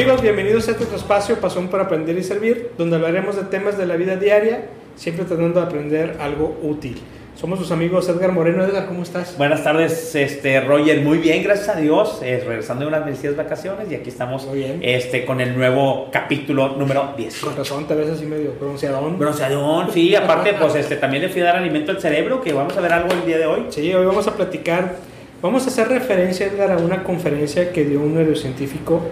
[0.00, 3.84] Amigos, bienvenidos a este espacio, Pasión por Aprender y Servir, donde hablaremos de temas de
[3.84, 4.64] la vida diaria,
[4.96, 7.02] siempre tratando de aprender algo útil.
[7.36, 8.64] Somos sus amigos Edgar Moreno.
[8.64, 9.36] Edgar, ¿cómo estás?
[9.36, 11.02] Buenas tardes, este, Roger.
[11.02, 12.18] Muy bien, gracias a Dios.
[12.22, 14.48] Eh, regresando de unas merecidas vacaciones y aquí estamos
[14.80, 17.40] Este, con el nuevo capítulo número 10.
[17.40, 19.18] Con razón, te ves así medio bronceadón.
[19.18, 20.14] Bronceadón, sí.
[20.16, 22.94] Aparte, pues este, también le fui a dar alimento al cerebro, que vamos a ver
[22.94, 23.66] algo el día de hoy.
[23.68, 24.96] Sí, hoy vamos a platicar,
[25.42, 29.02] vamos a hacer referencia, Edgar, a una conferencia que dio un neurocientífico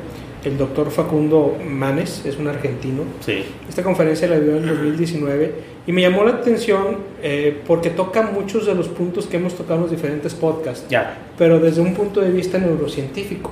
[0.44, 3.02] el doctor Facundo Manes, es un argentino.
[3.20, 3.44] Sí.
[3.68, 5.54] Esta conferencia la dio en 2019
[5.86, 9.76] y me llamó la atención eh, porque toca muchos de los puntos que hemos tocado
[9.76, 11.18] en los diferentes podcasts, ya.
[11.36, 13.50] pero desde un punto de vista neurocientífico.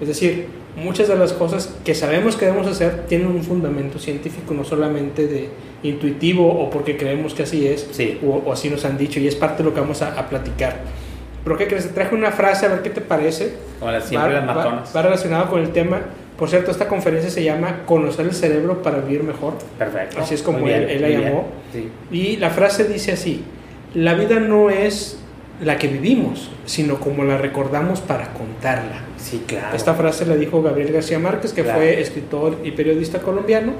[0.00, 4.54] Es decir, muchas de las cosas que sabemos que debemos hacer tienen un fundamento científico,
[4.54, 5.48] no solamente de
[5.82, 8.18] intuitivo o porque creemos que así es, sí.
[8.24, 10.80] o, así nos han dicho, y es parte de lo que vamos a, a platicar.
[11.44, 11.92] ¿Pero qué crees?
[11.92, 13.54] Traje una frase, a ver qué te parece.
[13.80, 14.92] Como siempre va, matonas.
[14.94, 16.00] Va, relacionado con el tema.
[16.38, 19.54] Por cierto, esta conferencia se llama Conocer el cerebro para vivir mejor.
[19.78, 20.20] Perfecto.
[20.20, 21.48] Así es como él, la llamó.
[21.72, 21.90] Sí.
[22.10, 23.44] Y la frase dice así,
[23.94, 25.18] la vida no es
[25.60, 29.02] la que vivimos, sino como la recordamos para contarla.
[29.18, 29.76] Sí, claro.
[29.76, 33.72] Esta frase la dijo Gabriel García Márquez, que fue escritor y periodista colombiano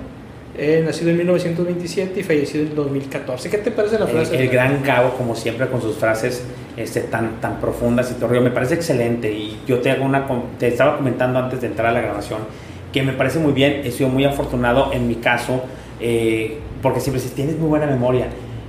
[0.57, 3.49] eh, nacido en 1927 y fallecido en 2014.
[3.49, 4.37] ¿Qué te parece la frase?
[4.37, 6.45] El, gran cabo, como siempre, con sus frases
[6.77, 9.33] este, tan, tan profundas y todo, me parece excelente.
[9.33, 10.27] Y yo te hago una,
[10.59, 12.41] te estaba comentando antes de entrar a la grabación
[12.93, 13.81] que me parece muy bien.
[13.85, 15.63] He sido muy afortunado en mi caso,
[16.01, 18.27] eh, porque siempre dices, tienes muy buena memoria.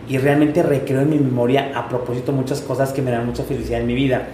[0.08, 3.82] Y realmente recreo en mi memoria a propósito muchas cosas que me dan mucha felicidad
[3.82, 4.30] en mi vida.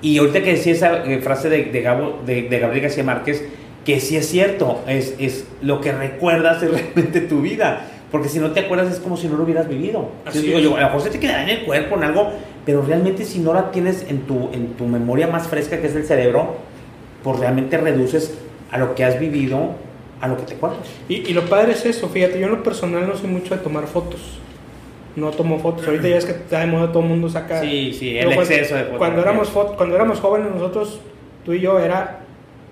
[0.00, 3.44] Y ahorita que decía esa eh, frase de, de, Gabo, de, de Gabriel García Márquez,
[3.86, 7.86] que sí es cierto, es, es lo que recuerdas es realmente tu vida.
[8.10, 10.10] Porque si no te acuerdas es como si no lo hubieras vivido.
[10.24, 12.30] Así digo yo, a lo mejor se te quedará en el cuerpo, en algo,
[12.64, 15.96] pero realmente si no la tienes en tu, en tu memoria más fresca, que es
[15.96, 16.56] el cerebro,
[17.22, 18.34] pues realmente reduces
[18.70, 19.70] a lo que has vivido,
[20.20, 20.80] a lo que te acuerdas.
[21.08, 23.60] Y, y lo padre es eso, fíjate, yo en lo personal no soy mucho de
[23.60, 24.38] tomar fotos.
[25.16, 25.86] No tomo fotos.
[25.86, 27.60] Ahorita ya es que está de moda, todo el mundo saca.
[27.60, 28.98] Sí, sí, el exceso de fotos.
[28.98, 31.00] Cuando éramos, cuando éramos jóvenes, nosotros,
[31.44, 32.25] tú y yo, era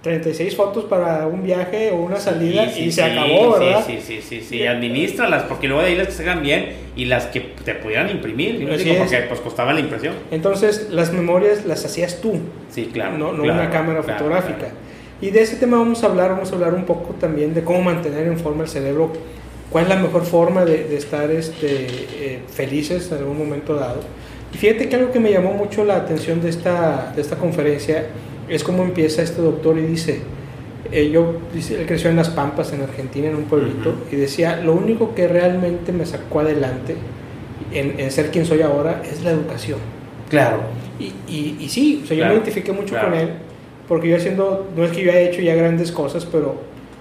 [0.05, 3.83] 36 fotos para un viaje o una salida y se acabó, ¿verdad?
[3.87, 7.07] Sí, sí, sí, sí, administralas, porque luego de ahí las que se hagan bien y
[7.07, 8.69] las que te pudieran imprimir, ¿no?
[8.69, 10.15] porque pues costaba la impresión.
[10.31, 12.35] Entonces, las memorias las hacías tú.
[12.71, 13.17] Sí, claro.
[13.17, 14.69] No, no una cámara fotográfica.
[15.23, 17.81] Y de ese tema vamos a hablar, vamos a hablar un poco también de cómo
[17.81, 19.11] mantener en forma el cerebro,
[19.71, 24.01] cuál es la mejor forma de, estar este, eh, felices en algún momento dado.
[24.53, 28.05] Y fíjate que algo que me llamó mucho la atención de esta, de esta conferencia
[28.49, 30.21] es como empieza este doctor y dice,
[30.93, 34.61] eh, yo, dice, él creció en Las Pampas, en Argentina, en un pueblito, y decía,
[34.63, 36.97] lo único que realmente me sacó adelante
[37.73, 39.79] en, ser quien soy ahora es la educación.
[40.29, 40.59] Claro.
[40.99, 43.31] Y, y, y sí, o sea, yo me identifiqué mucho con él,
[43.89, 46.57] porque yo haciendo, no es que yo haya hecho ya grandes cosas, pero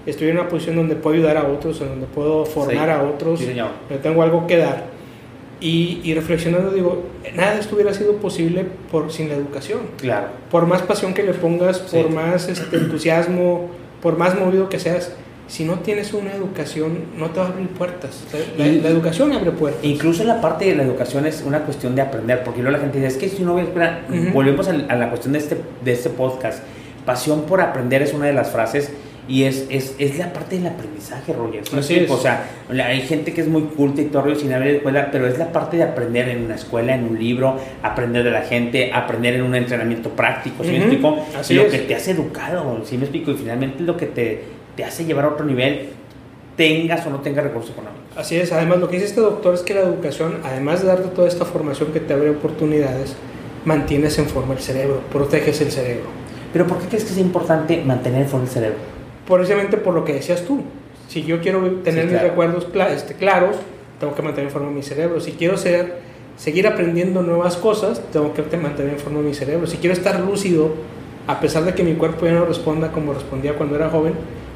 [0.06, 3.40] estoy en una posición donde puedo ayudar a otros, en donde puedo formar a otros,
[3.40, 4.93] sí, donde tengo algo que dar.
[5.60, 7.04] Y, reflexionando digo,
[7.34, 9.80] nada de esto hubiera sido posible por, sin la educación.
[9.98, 10.28] Claro.
[10.50, 13.70] Por más pasión que le pongas, por más este, entusiasmo,
[14.02, 15.12] por más movido que seas,
[15.46, 18.24] si no tienes una educación, no te va a abrir puertas.
[18.56, 19.84] La, educación abre puertas.
[19.84, 22.98] Incluso la parte de la educación es una cuestión de aprender, porque luego la gente
[22.98, 25.92] dice, es que si no voy a esperar, volvemos a, la cuestión de este, de
[25.92, 26.62] este podcast,
[27.04, 28.90] pasión por aprender es una de las frases
[29.26, 31.62] y es, es, es la parte del aprendizaje, Roger.
[32.10, 35.38] O sea, hay gente que es muy culta y todo sin haber escuela, pero es
[35.38, 39.34] la parte de aprender en una escuela, en un libro, aprender de la gente, aprender
[39.34, 41.16] en un entrenamiento práctico, ¿sí me explico?
[41.50, 43.30] lo que te hace educado, ¿sí me explico?
[43.30, 44.44] Y finalmente lo que te,
[44.76, 45.88] te hace llevar a otro nivel,
[46.56, 48.04] tengas o no tengas recursos económicos.
[48.16, 51.08] Así es, además lo que dice este doctor es que la educación, además de darte
[51.08, 53.16] toda esta formación que te abre oportunidades,
[53.64, 56.04] mantienes en forma el cerebro, proteges el cerebro.
[56.52, 58.93] Pero ¿por qué crees que es importante mantener en forma el cerebro?
[59.26, 60.62] Precisamente por lo que decías tú.
[61.08, 63.56] Si yo quiero tener mis recuerdos este, claros,
[64.00, 65.20] tengo que mantener en forma mi cerebro.
[65.20, 65.98] Si quiero ser,
[66.36, 69.66] seguir aprendiendo nuevas cosas, tengo que mantener en forma mi cerebro.
[69.66, 70.72] Si quiero estar lúcido,
[71.26, 74.14] a pesar de que mi cuerpo ya no responda como respondía cuando era joven,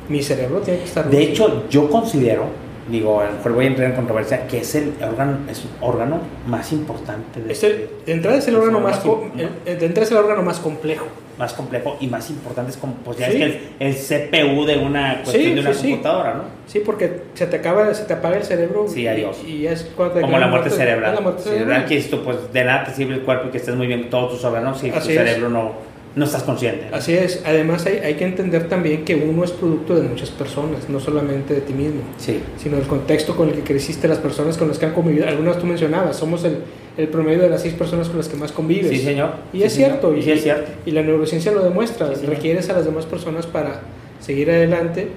[0.08, 1.20] mi cerebro tiene que estar lúcido.
[1.20, 2.46] De hecho, yo considero,
[2.90, 5.70] digo, a lo mejor voy a entrar en controversia, que es el órgano, es un
[5.81, 7.40] órgano más importante.
[7.40, 11.06] De, el, de entrada es el órgano más, de entrada es el órgano más complejo
[11.38, 15.23] más complejo y más importante es como, pues ya es que el, CPU de una
[15.23, 16.43] cuestión de una computadora, ¿no?
[16.67, 18.87] Sí, porque se te acaba, se te apaga el cerebro.
[18.88, 19.38] Sí, adiós.
[19.46, 21.14] Y, es cuando como la muerte, cerebral.
[21.14, 21.87] La muerte cerebral.
[21.87, 24.32] que esto, pues de nada te sirve el cuerpo y que estés muy bien todos
[24.32, 25.73] tus órganos si tu cerebro no,
[26.17, 26.88] no estás consciente.
[26.93, 27.43] Así es.
[27.46, 31.55] Además hay, hay, que entender también que uno es producto de muchas personas, no solamente
[31.55, 32.00] de ti mismo.
[32.17, 32.43] Sí.
[32.56, 35.29] Sino del contexto con el que creciste, las personas con las que han convivido.
[35.29, 36.58] Algunas tú mencionabas, somos el
[36.98, 38.90] el promedio de las seis personas con las que más convives.
[38.90, 39.30] Sí, señor.
[39.52, 40.14] Y es cierto.
[40.14, 40.70] Y, es cierto.
[40.84, 42.12] Y la neurociencia lo demuestra.
[42.26, 43.82] requieres a las demás personas para
[44.20, 45.08] seguir adelante.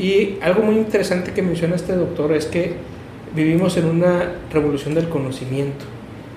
[0.00, 2.72] Y algo muy interesante que menciona este doctor es que
[3.34, 5.84] vivimos en una revolución del conocimiento,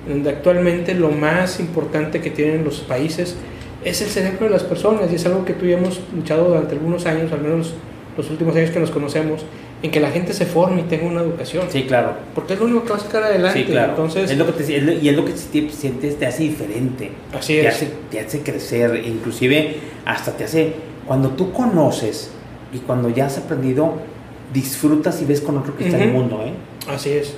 [0.08, 3.36] donde actualmente lo más importante que tienen los países
[3.84, 6.74] es el cerebro de las personas y es algo que tú y hemos luchado durante
[6.74, 7.74] algunos años, al menos
[8.16, 9.46] los últimos años que nos conocemos,
[9.84, 11.66] en que la gente se forme y tenga una educación.
[11.70, 12.14] Sí, claro.
[12.36, 13.60] Porque es lo único que va a sacar adelante.
[13.60, 13.92] Sí, claro.
[13.92, 17.12] Entonces, es lo que te, y es lo que te sientes, te hace diferente.
[17.34, 17.76] Así te es.
[17.76, 20.74] Hace, te hace crecer, inclusive hasta te hace,
[21.06, 22.32] cuando tú conoces
[22.74, 23.96] y cuando ya has aprendido,
[24.54, 26.54] disfrutas y ves con otro que está en el mundo, ¿eh?
[26.88, 27.34] Así es.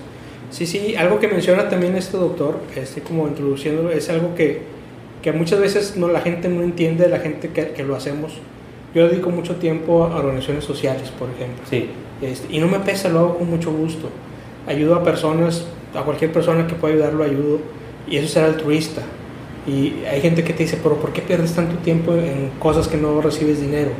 [0.52, 4.62] Sí, sí, algo que menciona también este doctor, este como introduciéndolo, es algo que,
[5.22, 8.34] que muchas veces no, la gente no entiende, la gente que, que lo hacemos.
[8.94, 11.64] Yo dedico mucho tiempo a organizaciones sociales, por ejemplo.
[11.70, 11.90] Sí.
[12.22, 14.10] Este, y no me pesa, lo hago con mucho gusto.
[14.68, 17.60] Ayudo a personas, a cualquier persona que pueda ayudar, lo ayudo.
[18.08, 19.02] Y eso es ser altruista.
[19.66, 22.98] Y hay gente que te dice, pero ¿por qué pierdes tanto tiempo en cosas que
[22.98, 23.92] no recibes dinero?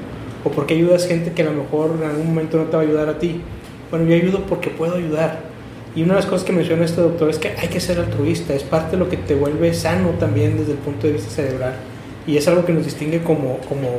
[0.44, 2.84] ¿O por qué ayudas gente que a lo mejor en algún momento no te va
[2.84, 3.42] a ayudar a ti?
[3.90, 5.40] Bueno, yo ayudo porque puedo ayudar.
[5.96, 8.54] Y una de las cosas que menciona este doctor es que hay que ser altruista,
[8.54, 11.76] es parte de lo que te vuelve sano también desde el punto de vista cerebral.
[12.26, 13.90] Y es algo que nos distingue como, como,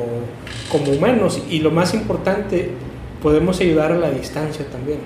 [0.71, 1.43] como humanos.
[1.50, 2.71] Y lo más importante,
[3.23, 4.99] podemos ayudar a la distancia también.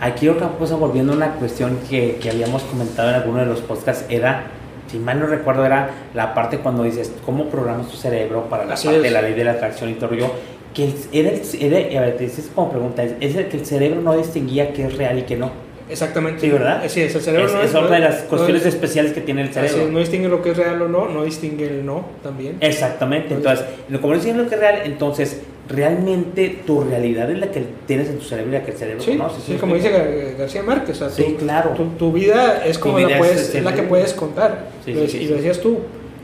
[0.00, 3.60] Aquí otra cosa, volviendo a una cuestión que, que habíamos comentado en alguno de los
[3.60, 4.46] podcasts, era,
[4.90, 8.74] si mal no recuerdo, era la parte cuando dices, ¿cómo programas tu cerebro para la
[8.74, 9.02] Así parte es.
[9.04, 10.32] de la ley de la atracción y todo yo?
[10.74, 11.30] Que era,
[11.60, 14.72] era, a ver, te dices como pregunta, es, es el que el cerebro no distinguía
[14.72, 15.50] qué es real y qué no.
[15.90, 16.40] Exactamente.
[16.40, 16.82] Sí, ¿verdad?
[16.84, 19.12] Así es, el cerebro es, no es no otra de las no cuestiones es- especiales
[19.12, 19.90] que tiene el es, cerebro.
[19.92, 22.56] no distingue lo que es real o no, no distingue el no también.
[22.60, 27.38] Exactamente, entonces, lo- como no diciendo lo que es real, entonces, realmente tu realidad es
[27.38, 29.40] la que tienes en tu cerebro y la que el cerebro Sí, conoce.
[29.40, 31.70] sí, como dice Gar- García Márquez, o sea, Sí, tu, claro.
[31.70, 34.66] tu, tu vida es como Tu la, vida puedes, es- es la que puedes contar.
[34.84, 35.28] Sí, Lo sí, sí, y sí.
[35.28, 35.78] lo decías tú,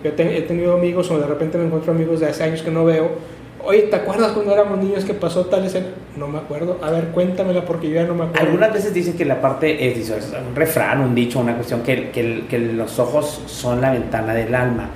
[0.04, 2.70] yo te- he tenido amigos o de repente me encuentro amigos de hace años que
[2.70, 3.10] no veo.
[3.64, 5.88] Oye, ¿te acuerdas cuando éramos niños que pasó tal escena?
[6.16, 6.78] No me acuerdo.
[6.82, 8.46] A ver, cuéntamela porque yo ya no me acuerdo.
[8.46, 12.10] Algunas veces dicen que la parte es, es un refrán, un dicho, una cuestión, que,
[12.10, 14.90] que, que los ojos son la ventana del alma.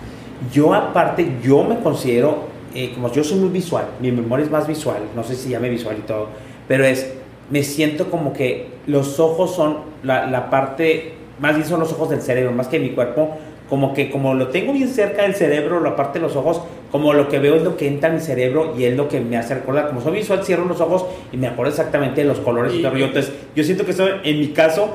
[0.53, 2.45] Yo aparte, yo me considero,
[2.75, 5.69] eh, como yo soy muy visual, mi memoria es más visual, no sé si llame
[5.69, 6.29] visual y todo,
[6.67, 7.13] pero es,
[7.51, 12.11] me siento como que los ojos son la, la parte, más bien son los ojos
[12.11, 13.37] del cerebro, más que mi cuerpo,
[13.73, 16.61] como que como lo tengo bien cerca del cerebro, la parte de los ojos,
[16.91, 19.19] como lo que veo es lo que entra en mi cerebro y es lo que
[19.19, 19.89] me hace recordar.
[19.89, 22.83] Como soy visual, cierro los ojos y me acuerdo exactamente de los colores y, Y-
[22.83, 22.95] todo.
[22.95, 24.91] Entonces, yo siento que eso, en mi caso,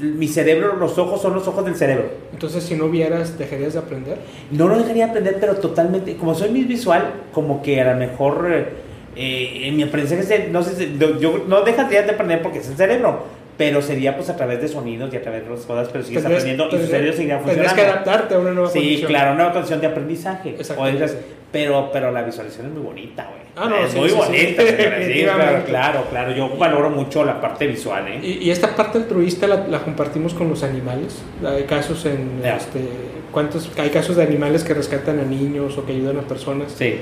[0.00, 2.06] mi cerebro, los ojos son los ojos del cerebro.
[2.32, 4.16] Entonces, si no vieras, ¿dejarías de aprender?
[4.50, 7.02] No lo dejaría aprender, pero totalmente, como soy muy visual,
[7.34, 8.48] como que a lo mejor
[9.14, 10.88] eh, en mi aprendizaje, no sé,
[11.20, 13.24] yo no dejaría de aprender porque es el cerebro,
[13.56, 16.22] pero sería pues a través de sonidos y a través de las cosas, pero sigues
[16.22, 17.74] Tendrías- aprendiendo y tendrías- cerebro seguirá funcionando.
[17.74, 19.08] que adaptarte a una nueva Sí, condición.
[19.08, 20.56] claro, una condición de aprendizaje.
[20.76, 21.16] O dices,
[21.52, 23.46] pero, pero la visualización es muy bonita, güey.
[23.56, 24.20] Ah, no, es sí, muy sí, sí.
[24.20, 24.62] bonita,
[25.06, 26.32] sí, claro, claro, claro.
[26.32, 28.20] Yo valoro mucho la parte visual, ¿eh?
[28.22, 31.22] Y, y esta parte altruista la, la compartimos con los animales.
[31.42, 32.80] Hay casos en este,
[33.32, 33.70] ¿cuántos?
[33.78, 36.72] hay casos de animales que rescatan a niños o que ayudan a personas.
[36.76, 36.96] Sí,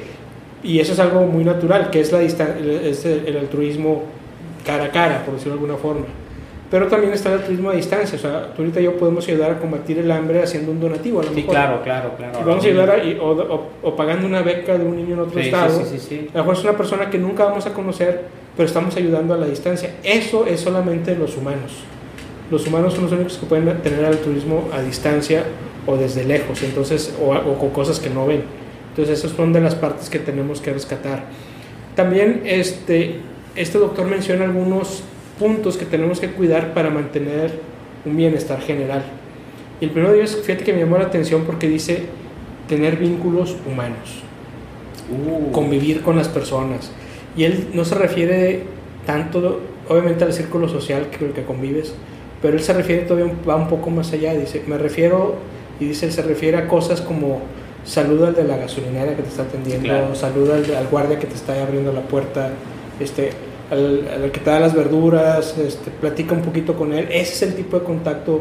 [0.63, 4.05] Y eso es algo muy natural, que es, la es el altruismo
[4.65, 6.07] cara a cara, por decirlo de alguna forma.
[6.75, 8.17] Pero también está el altruismo a distancia.
[8.17, 11.21] O sea, tú ahorita yo podemos ayudar a combatir el hambre haciendo un donativo.
[11.21, 11.51] A lo sí, mejor.
[11.55, 12.41] claro, claro, claro.
[12.41, 15.15] Y vamos a ayudar a- y- o, o- o pagando una beca de un niño
[15.15, 15.85] en otro Sí, estado.
[15.85, 16.29] sí.
[16.35, 18.23] A lo mejor es una persona que nunca vamos a conocer,
[18.57, 19.91] pero estamos ayudando a la distancia.
[20.03, 21.85] Eso es solamente los humanos.
[22.51, 25.45] Los humanos son los únicos que pueden tener altruismo a distancia
[25.87, 28.43] o desde lejos, entonces, o, o con cosas que no ven.
[28.91, 31.23] Entonces, esas son de las partes que tenemos que rescatar.
[31.95, 33.21] También este,
[33.55, 35.05] este doctor menciona algunos
[35.39, 37.53] puntos que tenemos que cuidar para mantener
[38.05, 39.03] un bienestar general.
[39.81, 42.05] Y el primero de ellos, fíjate que me llamó la atención porque dice
[42.69, 44.23] tener vínculos humanos
[45.11, 46.91] Uh, convivir con las personas.
[47.37, 48.63] Y él no se refiere
[49.05, 51.93] tanto, obviamente, al círculo social que el que convives,
[52.41, 54.33] pero él se refiere todavía, va un poco más allá.
[54.33, 55.35] Dice, me refiero,
[55.79, 57.43] y dice, él se refiere a cosas como
[57.85, 60.15] saluda al de la gasolinera que te está atendiendo, Claro.
[60.15, 62.53] saluda al, al guardia que te está abriendo la puerta,
[62.99, 63.33] este,
[63.75, 67.07] al, al que te da las verduras, este, platica un poquito con él.
[67.11, 68.41] Ese es el tipo de contacto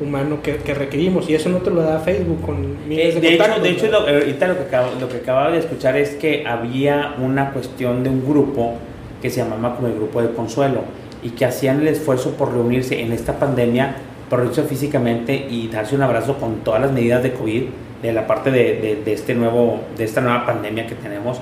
[0.00, 3.20] humano que, que requerimos y eso no te lo da Facebook con miles Eh, de,
[3.20, 5.96] de, hecho, contactos, de hecho lo, ahorita lo que, acabo, lo que acababa de escuchar
[5.96, 8.74] es que había una cuestión de un grupo
[9.20, 10.80] que se llamaba como el grupo de consuelo
[11.22, 13.94] y que hacían el esfuerzo por reunirse en esta pandemia,
[14.28, 17.62] por reunirse físicamente y darse un abrazo con todas las medidas de COVID,
[18.02, 21.40] de la parte de, de- de este nuevo, de esta nueva pandemia que tenemos.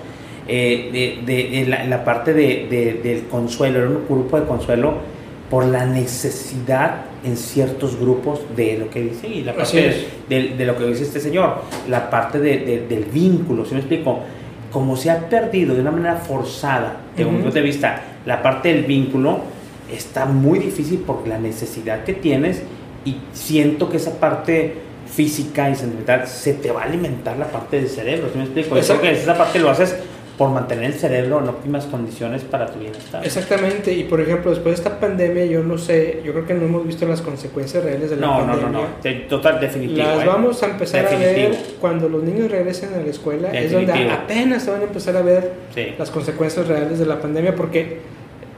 [0.51, 4.47] Eh, de, de- en la, la parte de, de- del consuelo, era un grupo de
[4.47, 4.95] consuelo
[5.49, 9.77] por la necesidad en ciertos grupos de lo que dice y la parte
[10.29, 11.57] de, de lo que dice este señor,
[11.89, 14.21] la parte de- de- del vínculo, ¿sí me explico?
[14.71, 18.73] como se ha perdido de una manera forzada, de un punto de vista, la parte
[18.73, 19.41] del vínculo,
[19.93, 22.63] está muy difícil por la necesidad que tienes
[23.05, 24.75] y siento que esa parte
[25.13, 28.77] física y sentimental se te va a alimentar la parte del cerebro, ¿sí me explico?
[28.77, 29.97] Eso que esa parte lo haces
[30.41, 33.23] por mantener el cerebro en óptimas condiciones para tu bienestar.
[33.23, 36.65] Exactamente, y por ejemplo, después de esta pandemia, yo no sé, yo creo que no
[36.65, 38.57] hemos visto las consecuencias reales de la pandemia.
[38.69, 39.99] No, no, no, total, definitivo.
[39.99, 40.27] Las ¿eh?
[40.27, 44.63] vamos a empezar a ver cuando los niños regresen a la escuela, es donde apenas
[44.63, 45.53] se van a empezar a ver
[45.99, 47.99] las consecuencias reales de la pandemia, porque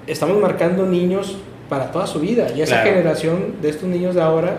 [0.07, 1.37] estamos marcando niños
[1.69, 4.57] para toda su vida, y esa generación de estos niños de ahora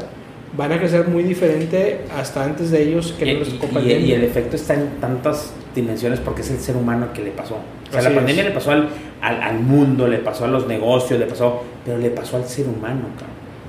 [0.58, 4.24] van a crecer muy diferente hasta antes de ellos que y, los y, y, el
[4.24, 7.56] efecto está en tantas dimensiones porque es el ser humano que le pasó.
[7.56, 8.90] O sea, la pandemia le pasó al,
[9.22, 13.02] al, mundo, le pasó a los negocios, le pasó, pero le pasó al ser humano,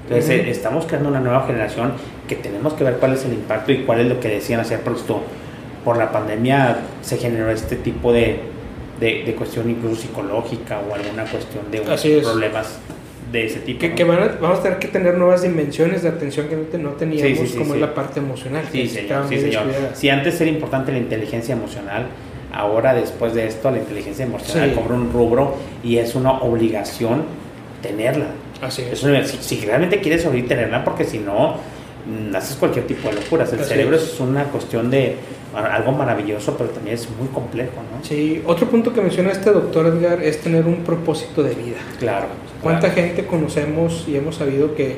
[0.03, 1.93] Entonces, eh, estamos creando una nueva generación
[2.29, 4.81] que tenemos que ver cuál es el impacto y cuál es lo que decían hacer,
[4.81, 5.23] por esto,
[5.85, 8.41] por la pandemia se generó este tipo de,
[9.00, 11.81] de, de cuestión incluso psicológica o alguna cuestión de
[12.21, 12.79] problemas
[13.35, 13.81] de ese tipo.
[13.81, 17.81] Que, vamos a tener que tener nuevas dimensiones de atención que no, teníamos, como es
[17.81, 18.64] la parte emocional.
[18.73, 19.26] Sí, señor,
[19.93, 22.07] Si antes era importante la inteligencia emocional,
[22.53, 27.25] ahora después de esto la inteligencia emocional cobra un rubro y es una obligación
[27.83, 28.29] tenerla.
[28.62, 29.00] Así es.
[29.41, 31.57] si, realmente quieres oír tenerla, porque si no,
[32.07, 33.53] mm, haces cualquier tipo de locuras.
[33.53, 34.19] El cerebro es.
[34.21, 35.17] una cuestión de
[35.56, 38.04] algo maravilloso, pero también es muy complejo, ¿no?
[38.04, 41.76] Sí, otro punto que menciona este doctor Edgar es tener un propósito de vida.
[41.99, 42.26] Claro.
[42.62, 44.96] ¿Cuánta gente conocemos y hemos sabido que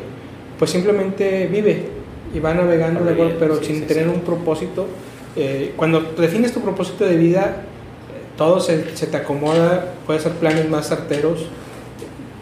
[0.59, 1.89] pues simplemente vive
[2.33, 4.87] y va navegando de golpe, pero sin tener un propósito?
[5.35, 7.63] Eh, cuando defines tu propósito de vida,
[8.37, 11.47] todo se, se, te acomoda, puedes hacer planes más certeros,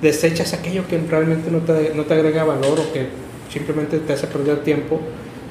[0.01, 3.09] desechas aquello que realmente no te, no te agrega valor o que
[3.51, 5.01] simplemente te hace perder tiempo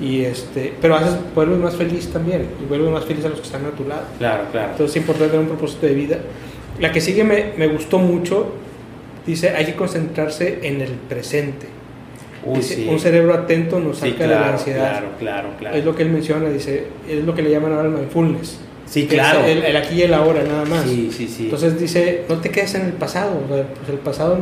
[0.02, 3.46] y este pero haces vuelves más feliz también y vuelves más feliz a los que
[3.46, 6.18] están a tu lado claro claro entonces es importante tener un propósito de vida
[6.80, 8.54] la que sigue me, me gustó mucho
[9.26, 11.68] dice hay que concentrarse en el presente
[12.56, 16.04] dice, un cerebro atento nos saca de la ansiedad claro claro claro es lo que
[16.04, 19.44] él menciona dice es lo que le llaman ahora el mindfulness Sí, claro.
[19.44, 20.84] El, el, aquí y el ahora, nada más.
[20.84, 21.46] Sí, sí, sí.
[21.46, 23.40] Entonces dice, no te quedes en el pasado.
[23.48, 24.38] pues el pasado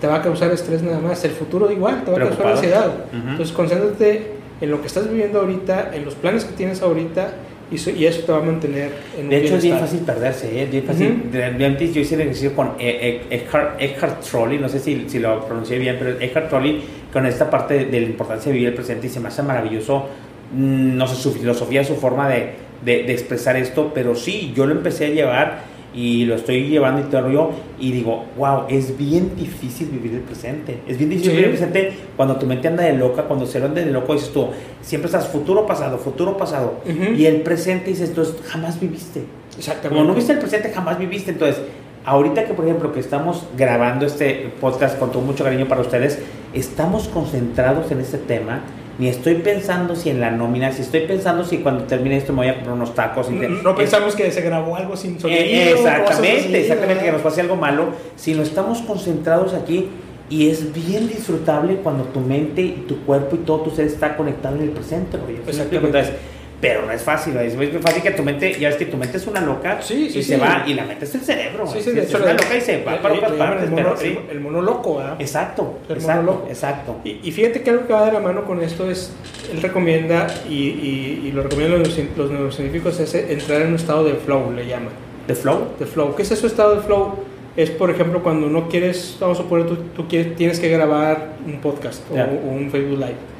[0.00, 1.24] te va a causar estrés nada más.
[1.24, 2.94] El futuro igual, te va a causar ansiedad.
[3.12, 7.34] Entonces concéntrate en lo que estás viviendo ahorita, en los planes que tienes ahorita,
[7.70, 10.58] y eso, y eso te va a mantener en De hecho, es bien fácil perderse,
[10.58, 10.64] ¿eh?
[10.64, 11.30] es bien fácil.
[11.32, 15.20] Realmente yo hice el ejercicio con e, e, Eckhart, Eckhart Trolley, no sé si, si,
[15.20, 18.74] lo pronuncié bien, pero Eckhart Trolley, con esta parte de, la importancia de vivir el
[18.74, 20.08] presente, y se me hace maravilloso,
[20.52, 24.66] mm, no sé, su filosofía, su forma de, de, de expresar esto, pero sí, yo
[24.66, 28.96] lo empecé a llevar y lo estoy llevando y todo yo y digo, wow, es
[28.96, 30.80] bien difícil vivir el presente.
[30.86, 33.80] Es bien difícil vivir el presente cuando tu mente anda de loca, cuando se anda
[33.80, 34.48] de loco, dices tú,
[34.80, 36.80] siempre estás futuro, pasado, futuro, pasado.
[37.16, 39.24] Y el presente dices tú, jamás viviste.
[39.56, 39.96] Exactamente.
[39.96, 41.32] Como no viste el presente, jamás viviste.
[41.32, 41.60] Entonces,
[42.04, 46.18] ahorita que por ejemplo que estamos grabando este podcast con todo mucho cariño para ustedes,
[46.54, 48.62] estamos concentrados en este tema
[48.98, 52.38] ni estoy pensando si en la nómina, si estoy pensando si cuando termine esto me
[52.38, 53.30] voy a comprar unos tacos.
[53.30, 55.40] no, pensamos que se grabó algo sin sonido.
[55.40, 59.88] Eh, exactamente, exactamente, que nos pase algo malo, sino estamos concentrados aquí
[60.28, 64.16] y es bien disfrutable cuando tu mente y tu cuerpo y todo tu ser está
[64.16, 65.18] conectado en el presente.
[65.28, 66.12] Entonces,
[66.60, 69.16] pero no es fácil, es muy fácil que tu mente, ya ves que tu mente
[69.16, 71.80] es una loca sí, sí, y se va, y la mente es el cerebro, sí,
[71.80, 73.64] sí, es una loca y se va para otras partes.
[73.64, 73.94] El mono,
[74.30, 75.16] el, mono loco, ¿verdad?
[75.18, 76.48] Exacto, el exacto, mono loco.
[76.50, 76.96] exacto.
[77.04, 79.10] Y, fíjate que algo que va de la mano con esto es,
[79.50, 84.04] él recomienda, y, y, y lo recomiendan los, los neurocientíficos, es entrar en un estado
[84.04, 84.92] de flow, le llaman.
[85.26, 85.68] ¿De flow?
[85.78, 86.14] De flow.
[86.14, 87.14] ¿Qué es eso estado de flow?
[87.56, 91.36] Es, por ejemplo, cuando no quieres, vamos a suponer, tú, tú quieres, tienes que grabar
[91.46, 93.39] un podcast o, o un Facebook Live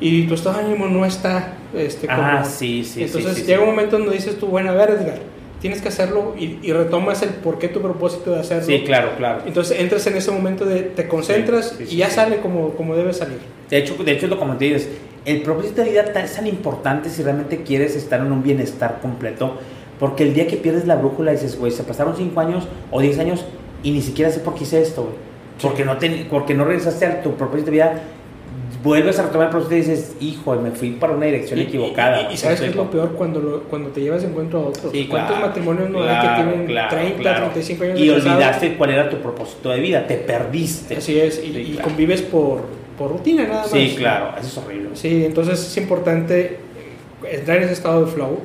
[0.00, 2.22] y tu estado de ánimo no está este, como...
[2.22, 3.04] Ah, sí, sí.
[3.04, 5.18] Entonces llega un momento donde dices tú, bueno, a ver, Edgar,
[5.60, 8.64] tienes que hacerlo y, retomas el por qué tu propósito de hacerlo.
[8.64, 9.42] Sí, claro, claro.
[9.46, 13.38] Entonces entras en ese momento de te concentras y ya sale como, como debe salir.
[13.68, 14.88] De hecho, de hecho, lo como te dices,
[15.24, 19.58] el propósito de vida es tan importante si realmente quieres estar en un bienestar completo,
[19.98, 23.18] porque el día que pierdes la brújula dices, güey, se pasaron 5 años o 10
[23.18, 23.44] años
[23.82, 25.14] y ni siquiera sé por qué hice esto, güey.
[25.60, 28.00] Porque, no te, porque no regresaste a tu propósito de vida
[28.82, 32.32] vuelves a retomar el proceso y dices, hijo, me fui para una dirección equivocada.
[32.32, 34.92] Y, sabes qué es lo peor cuando, cuando te llevas de encuentro a otros.
[35.08, 39.10] ¿Cuántos matrimonios no hay que tienen 30, 35 años y de Y olvidaste cuál era
[39.10, 40.96] tu propósito de vida, te perdiste.
[40.96, 42.62] Así es, y, convives por,
[42.98, 43.70] por, rutina nada más.
[43.70, 44.90] Sí, claro, eso es horrible.
[44.94, 46.58] Sí, entonces es importante
[47.30, 48.40] entrar en ese estado de flow.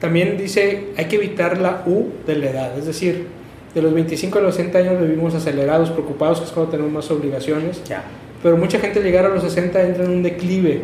[0.00, 3.26] También dice, hay que evitar la U de la edad, es decir,
[3.74, 7.10] de los 25 a los 60 años vivimos acelerados, preocupados, que es cuando tenemos más
[7.10, 7.82] obligaciones.
[7.84, 8.04] Ya
[8.44, 10.82] pero mucha gente llegar a los 60 entra en un declive.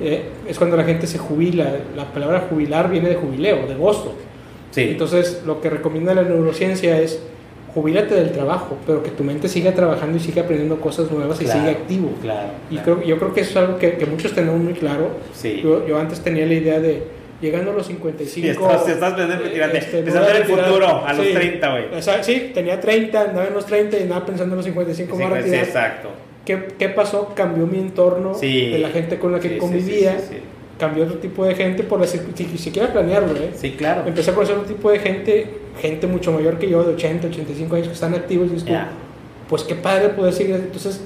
[0.00, 1.66] Eh, es cuando la gente se jubila.
[1.96, 4.14] La palabra jubilar viene de jubileo, de gozo.
[4.70, 4.82] Sí.
[4.82, 7.20] Entonces, lo que recomienda la neurociencia es
[7.74, 11.44] jubílate del trabajo, pero que tu mente siga trabajando y siga aprendiendo cosas nuevas y
[11.44, 12.12] Claro, siga activo.
[12.22, 12.50] Claro.
[12.70, 12.94] Y claro.
[13.00, 15.08] creo, yo creo que eso es algo que, que muchos tenemos muy claro.
[15.34, 15.60] Sí.
[15.60, 17.02] Yo, yo antes tenía la idea de,
[17.40, 18.46] llegando a los 55...
[18.46, 21.32] Y estás, estás pensando, eh, este, pensando en el futuro, a los Sí.
[21.32, 21.84] 30, güey.
[22.22, 25.28] Sí, tenía 30, andaba en los 30 y andaba pensando en los 55 Sí, me
[25.28, 26.10] voy a sí, exacto.
[26.44, 27.32] ¿Qué, ¿Qué pasó?
[27.34, 28.70] Cambió mi entorno Sí.
[28.70, 30.36] de la gente con la que Sí, convivía, sí,
[30.78, 32.18] cambió otro tipo de gente por la si,
[32.56, 33.50] si quiera planearlo, ¿eh?
[33.54, 34.02] Sí, claro.
[34.06, 35.46] Empecé a conocer otro tipo de gente,
[35.80, 38.90] gente mucho mayor que yo, de 80, 85 años, que están activos y tú, Ya.
[39.48, 40.56] pues qué padre poder seguir.
[40.56, 41.00] Entonces,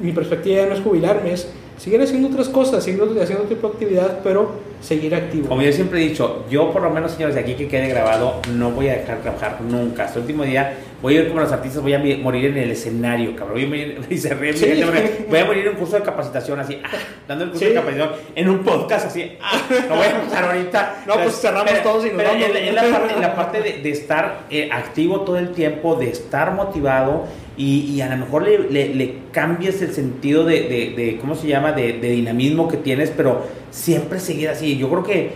[0.00, 3.66] mi perspectiva ya no es jubilarme, es seguir haciendo otras cosas, seguir haciendo otro tipo
[3.68, 5.48] de actividad, pero seguir activo.
[5.48, 8.40] Como yo siempre he dicho, yo por lo menos, señores, de aquí que quede grabado,
[8.52, 10.04] no voy a dejar de trabajar nunca.
[10.04, 12.70] Hasta el último día voy a ir como los artistas, voy a morir en el
[12.70, 13.54] escenario, cabrón.
[13.54, 14.82] Voy a morir, y se ríe Sí.
[15.28, 16.88] voy a morir en un curso de capacitación, así, ah,
[17.28, 17.70] dando el curso Sí.
[17.70, 21.04] de capacitación, en un podcast, así, ah, lo voy a empezar ahorita.
[21.06, 22.44] No, pues cerramos todos y nos pero vamos.
[22.46, 25.50] En, la- en la parte, en la parte de, de estar eh, activo todo el
[25.52, 27.24] tiempo, de estar motivado
[27.58, 31.34] y, y a lo mejor le, le- le cambies el sentido de, de- de, ¿cómo
[31.34, 34.78] se llama?, de, de dinamismo que tienes, pero siempre seguir así.
[34.78, 35.30] Yo creo que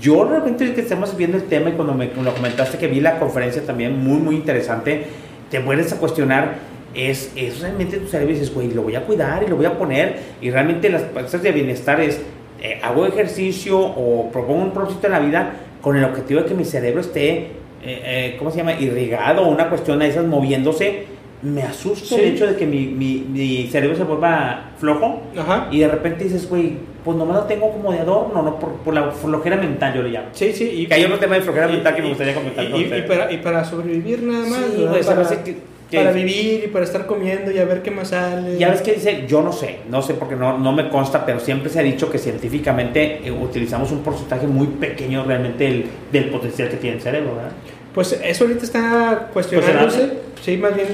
[0.00, 3.18] yo realmente que estamos viendo el tema y cuando me lo comentaste que vi la
[3.18, 5.04] conferencia también muy, muy interesante,
[5.50, 6.56] te vuelves a cuestionar,
[6.94, 9.66] es, es realmente tu cerebro y dices, güey, lo voy a cuidar y lo voy
[9.66, 12.20] a poner y realmente las cosas de bienestar es,
[12.60, 16.54] eh, hago ejercicio o propongo un propósito en la vida con el objetivo de que
[16.54, 17.48] mi cerebro esté, eh,
[17.82, 21.13] eh, ¿cómo se llama?, irrigado, una cuestión de esas moviéndose.
[21.44, 22.14] Me asusta Sí.
[22.16, 25.68] el hecho de que mi, mi, mi cerebro se vuelva flojo Ajá.
[25.70, 26.72] y de repente dices, güey,
[27.04, 28.58] pues nomás lo tengo como de adorno, ¿no?
[28.58, 30.28] Por, por la flojera mental, yo le llamo.
[30.32, 30.64] Sí, sí.
[30.64, 33.30] Y, Que hay otro tema de flojera y- mental que me gustaría comentar y, para,
[33.32, 37.52] y para sobrevivir nada más, Sí, me para, que- para vivir y para estar comiendo
[37.52, 38.58] y a ver qué más sale.
[38.58, 41.38] Ya ves que dice, yo no sé, no sé porque no, no me consta, pero
[41.38, 46.30] siempre se ha dicho que científicamente eh, utilizamos un porcentaje muy pequeño realmente del, del
[46.30, 47.52] potencial que tiene el cerebro, ¿verdad?
[47.94, 50.12] Pues eso ahorita está cuestionándose.
[50.42, 50.88] Sí, más bien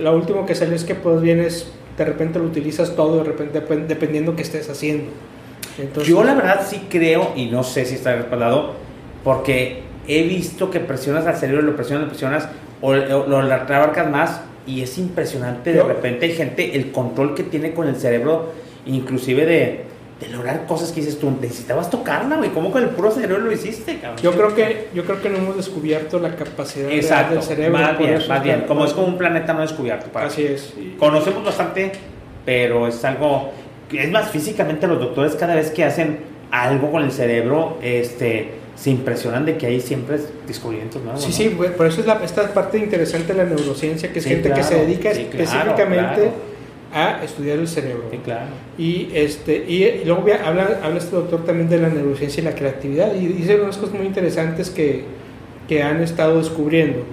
[0.00, 3.24] lo último que sale es que pues bien es de repente lo utilizas todo, de
[3.24, 5.10] repente dep- dependiendo qué estés haciendo.
[5.78, 8.74] Entonces, Yo la verdad sí creo, y no sé si está respaldado,
[9.24, 12.48] porque he visto que presionas al cerebro, lo presionas, lo presionas,
[12.80, 15.72] o, o lo abarcas más, y es impresionante.
[15.72, 18.52] De Yo- repente hay gente, el control que tiene con el cerebro,
[18.86, 19.84] inclusive de,
[20.20, 23.52] de lograr cosas que dices tú, necesitabas tocarla, güey, ¿cómo con el puro cerebro lo
[23.52, 24.20] hiciste, cabrón?
[24.20, 27.78] yo creo que yo creo que no hemos descubierto la capacidad Exacto, del cerebro.
[27.78, 30.06] más bien, más bien, como es como un planeta no descubierto.
[30.10, 30.74] Para Así es.
[30.76, 31.92] Y- Conocemos bastante,
[32.44, 33.52] pero es algo,
[33.92, 36.18] es más, físicamente los doctores cada vez que hacen
[36.50, 41.22] algo con el cerebro, este, se impresionan de que hay siempre descubrimientos nuevos.
[41.22, 41.34] Sí, ¿no?
[41.36, 44.30] sí, güey, por eso es la, esta parte interesante de la neurociencia, que es Sí,
[44.30, 46.30] gente que se dedica sí, claro, específicamente
[46.92, 48.04] a estudiar el cerebro.
[48.10, 48.46] Sí, claro.
[48.78, 52.54] Y, este, y, y luego habla, habla este doctor también de la neurociencia y la
[52.54, 55.04] creatividad y dice unas cosas muy interesantes que,
[55.68, 57.04] que han estado descubriendo.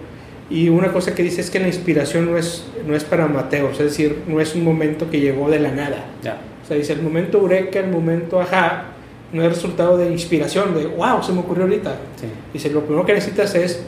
[0.50, 3.80] Y una cosa que dice es que la inspiración no es, no es para amateurs,
[3.80, 6.06] es decir, no es un momento que llegó de la nada.
[6.24, 6.38] Ya.
[6.64, 8.86] O sea, dice el momento eureka, el momento ajá,
[9.34, 11.98] no es resultado de inspiración, de wow, se me ocurrió ahorita.
[12.16, 12.28] Sí.
[12.54, 13.84] Dice, lo primero que necesitas es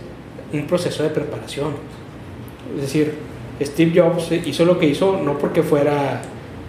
[0.51, 1.73] un proceso de preparación.
[2.75, 3.13] Es decir,
[3.61, 6.21] Steve Jobs hizo lo que hizo no porque fuera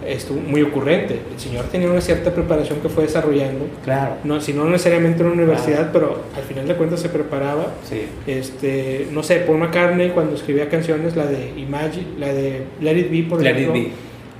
[0.07, 1.19] esto, muy ocurrente.
[1.33, 4.15] El señor tenía una cierta preparación que fue desarrollando, Claro.
[4.23, 7.73] no, si no necesariamente en una universidad, pero al final de cuentas se preparaba.
[7.83, 8.03] Sí.
[8.25, 13.11] Este, no sé, Paul McCartney cuando escribía canciones, la de Imagine, la de Let It
[13.11, 13.81] Be, por Let ejemplo,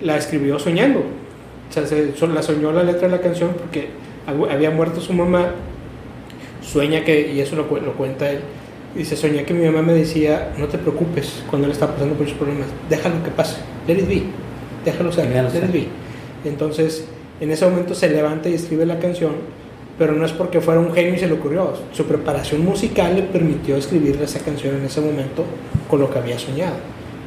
[0.02, 1.00] la escribió soñando.
[1.70, 3.90] O sea, se, so- la soñó la letra de la canción porque
[4.28, 5.52] hab- había muerto su mamá.
[6.62, 8.40] Sueña que, y eso lo, lo cuenta él,
[8.96, 12.26] dice, soñé que mi mamá me decía, no te preocupes cuando él está pasando por
[12.26, 14.24] esos problemas, déjalo que pase, let it be,
[14.86, 15.88] déjalo ser, let it be.
[16.46, 17.06] Entonces,
[17.40, 19.34] en ese momento se levanta y escribe la canción,
[19.98, 23.24] pero no es porque fuera un genio y se le ocurrió, su preparación musical le
[23.24, 25.44] permitió escribir esa canción en ese momento
[25.90, 26.78] con lo que había soñado.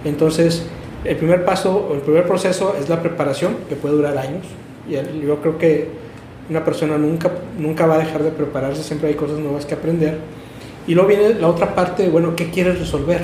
[0.04, 0.64] Entonces,
[1.04, 4.46] el primer paso, o el primer proceso es la preparación, que puede durar años.
[4.88, 4.94] Y
[5.26, 5.88] yo creo que
[6.48, 10.18] una persona nunca, nunca va a dejar de prepararse, siempre hay cosas nuevas que aprender.
[10.86, 13.20] Y luego viene la otra parte de, bueno, ¿qué quieres resolver?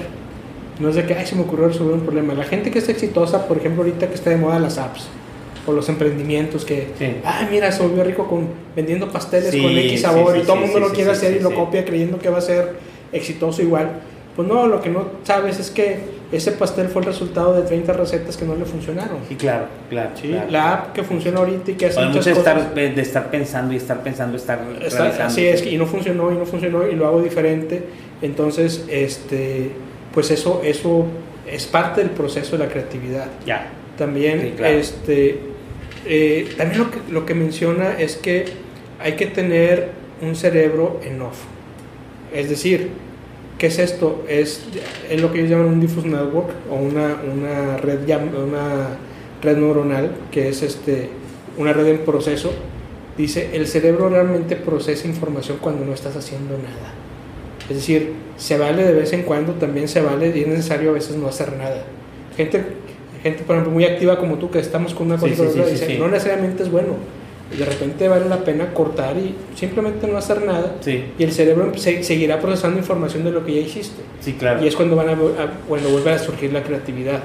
[0.79, 2.35] No es de que, ay, se me ocurrió resolver un problema.
[2.35, 5.09] La gente que es exitosa, por ejemplo, ahorita que está de moda las apps,
[5.66, 7.16] o los emprendimientos que, Sí.
[7.25, 10.55] ah, mira, se volvió rico con, vendiendo pasteles Sí, con X sabor sí, y todo
[10.55, 12.77] el mundo lo quiere hacer y lo copia creyendo que va a ser
[13.12, 14.01] exitoso igual.
[14.38, 15.98] Pues no, lo que no sabes es que
[16.31, 19.18] ese pastel fue el resultado de 30 recetas que no le funcionaron.
[19.29, 20.11] Sí, claro, claro.
[20.14, 20.48] Sí, claro.
[20.48, 22.38] La app que funciona ahorita y que hace muchas cosas.
[22.38, 25.24] estar, de estar pensando y estar pensando, estar Está- realizando.
[25.24, 27.83] así es, y no funcionó, y no funcionó, y lo hago diferente.
[28.22, 29.72] Entonces, este,
[30.14, 31.07] pues eso, eso
[31.44, 33.27] es parte del proceso de la creatividad.
[33.44, 33.72] Ya.
[33.98, 34.72] También, Sí, claro.
[34.77, 35.40] este,
[36.07, 38.44] eh, también lo que, lo que menciona es que
[39.01, 39.88] hay que tener
[40.22, 41.38] un cerebro en off.
[42.33, 42.90] Es decir,
[43.59, 44.25] ¿qué es esto?
[44.29, 44.62] Es,
[45.11, 48.97] es lo que ellos llaman un diffuse network o una, una, red, una
[49.42, 51.11] red neuronal, que es este,
[51.59, 52.53] una red en proceso.
[53.16, 56.94] Dice, el cerebro realmente procesa información cuando no estás haciendo nada.
[57.68, 60.92] Es decir, se vale de vez en cuando, también se vale y es necesario a
[60.94, 61.83] veces no hacer nada.
[62.37, 62.62] Gente,
[63.23, 66.62] gente por ejemplo, muy activa como tú, que estamos con una cosa dice, no necesariamente
[66.62, 66.94] es bueno.
[67.56, 70.76] De repente vale la pena cortar y simplemente no hacer nada.
[70.87, 74.02] Y el cerebro seguirá procesando información de lo que ya hiciste.
[74.20, 74.62] Sí, claro.
[74.62, 75.16] Y es cuando, van a,
[75.66, 77.22] cuando vuelve a surgir la creatividad.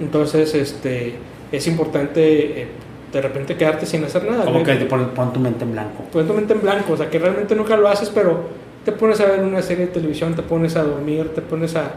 [0.00, 1.14] Entonces, este,
[1.52, 2.62] es importante...
[2.62, 2.66] Eh,
[3.12, 4.44] de repente quedarte sin hacer nada.
[4.44, 6.04] Como que pon, pon tu mente en blanco.
[6.12, 8.44] Pon tu mente en blanco, o sea, que realmente nunca lo haces, pero
[8.84, 11.92] te pones a ver una serie de televisión, te pones a dormir, te pones a,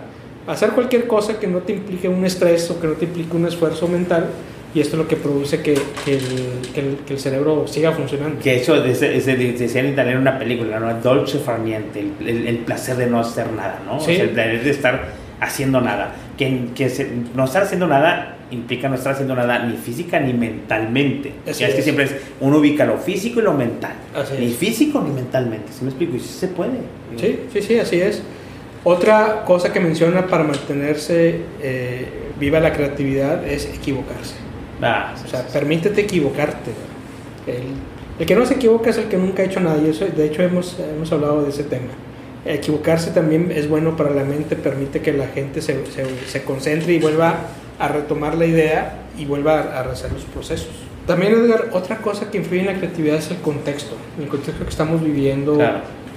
[0.48, 3.46] hacer cualquier cosa que no te implique un estrés o que no te implique un
[3.46, 4.26] esfuerzo mental
[4.74, 8.40] y esto es lo que produce que, que, el, que el, cerebro siga funcionando.
[8.42, 10.94] Que eso decía en italiano una película, ¿no?
[10.96, 14.00] Dolce farniente, el, el, placer de no hacer nada, ¿no?
[14.00, 14.14] ¿Sí?
[14.14, 15.10] el placer de estar
[15.40, 16.16] haciendo nada.
[16.38, 16.92] Que, que
[17.36, 21.34] no estar haciendo nada implica no estar haciendo nada ni física ni mentalmente.
[21.46, 23.94] es que siempre es, uno ubica lo físico y lo mental.
[24.40, 25.72] ni físico ni mentalmente.
[25.72, 26.16] ¿Sí me explico?
[26.16, 26.80] Y sí se puede.
[27.18, 28.22] Sí, sí, sí, así es.
[28.84, 32.06] Otra cosa que menciona para mantenerse eh,
[32.40, 34.43] viva la creatividad es equivocarse.
[34.84, 36.72] Ah, o sea, permítete equivocarte.
[37.48, 39.78] El, que no se equivoca es el que nunca ha hecho nada.
[39.82, 41.92] Y eso, de hecho, hemos, hemos hablado de ese tema.
[42.46, 46.94] Equivocarse también es bueno para la mente, permite que la gente se, se, se concentre
[46.94, 47.36] y vuelva
[47.80, 50.70] a retomar la idea y vuelva a, a rehacer los procesos.
[51.08, 54.70] También, Edgar, otra cosa que influye en la creatividad es el contexto, el contexto que
[54.70, 55.58] estamos viviendo,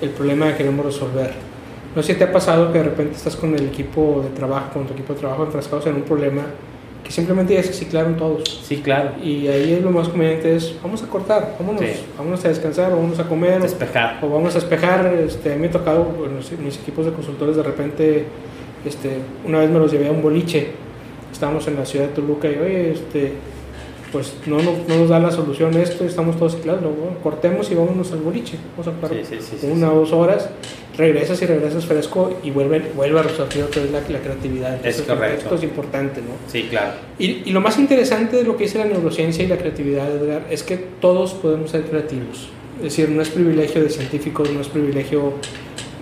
[0.00, 1.33] el problema que queremos resolver.
[1.96, 4.74] No sé si te ha pasado que de repente estás con el equipo de trabajo,
[4.74, 6.42] con tu equipo de trabajo enfrascados en un problema
[7.07, 8.62] que simplemente ya se ciclaron todos.
[8.64, 9.12] Sí, claro.
[9.23, 11.83] Y ahí es lo más conveniente es, vamos a cortar, vámonos,
[12.19, 13.62] vámonos a descansar, o vamos a comer.
[13.62, 14.19] Despejar.
[14.23, 15.07] O, vamos a despejar.
[15.14, 16.12] Este, a mí me ha tocado,
[16.62, 18.25] mis equipos de consultores de repente,
[18.85, 20.87] este, una vez me los llevé a un boliche
[21.37, 23.33] estamos en la ciudad de Toluca y, oye, este,
[24.11, 26.92] pues no, no, no nos da la solución esto, estamos todos claro,
[27.23, 29.19] cortemos y vámonos al boliche, vamos a parar
[29.62, 30.49] una o dos horas,
[30.96, 34.85] regresas y regresas fresco y vuelve, vuelve a resurgir otra vez la, la creatividad.
[34.85, 35.42] es correcto.
[35.44, 36.35] Esto es importante, ¿no?
[36.50, 36.92] Sí, claro.
[37.18, 40.46] Y, y, lo más interesante de lo que dice la neurociencia y la creatividad, Edgar,
[40.50, 42.48] es que todos podemos ser creativos.
[42.78, 45.35] Es decir, no es privilegio de científicos, no es privilegio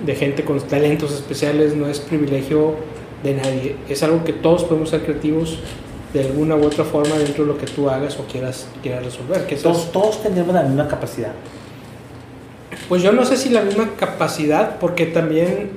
[0.04, 2.74] de gente con talentos especiales, no es privilegio
[3.22, 3.76] de nadie.
[3.88, 5.58] Es algo que todos podemos ser creativos
[6.12, 9.46] de alguna u otra forma dentro de lo que tú hagas o quieras, quieras resolver.
[9.46, 11.32] Que todos, todos tenemos la misma capacidad.
[12.88, 15.70] Pues yo no sé si la misma capacidad, porque también,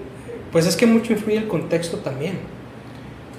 [0.51, 2.39] pues es que mucho influye el contexto también.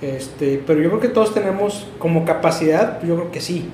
[0.01, 3.69] Este, pero yo creo que todos tenemos como capacidad, yo creo que sí.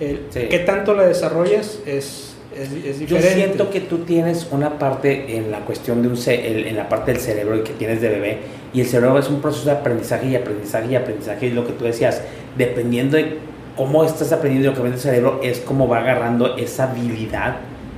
[0.00, 1.80] El, ¿Qué tanto la desarrollas?
[1.86, 2.36] Es,
[3.06, 7.12] yo siento que tú tienes una parte en la cuestión de un en la parte
[7.12, 8.38] del cerebro que tienes de bebé
[8.72, 11.72] y el cerebro es un proceso de aprendizaje y aprendizaje y aprendizaje y lo que
[11.72, 12.22] tú decías,
[12.56, 13.36] dependiendo de
[13.76, 17.56] cómo estás aprendiendo lo que ves el cerebro es como va agarrando esa habilidad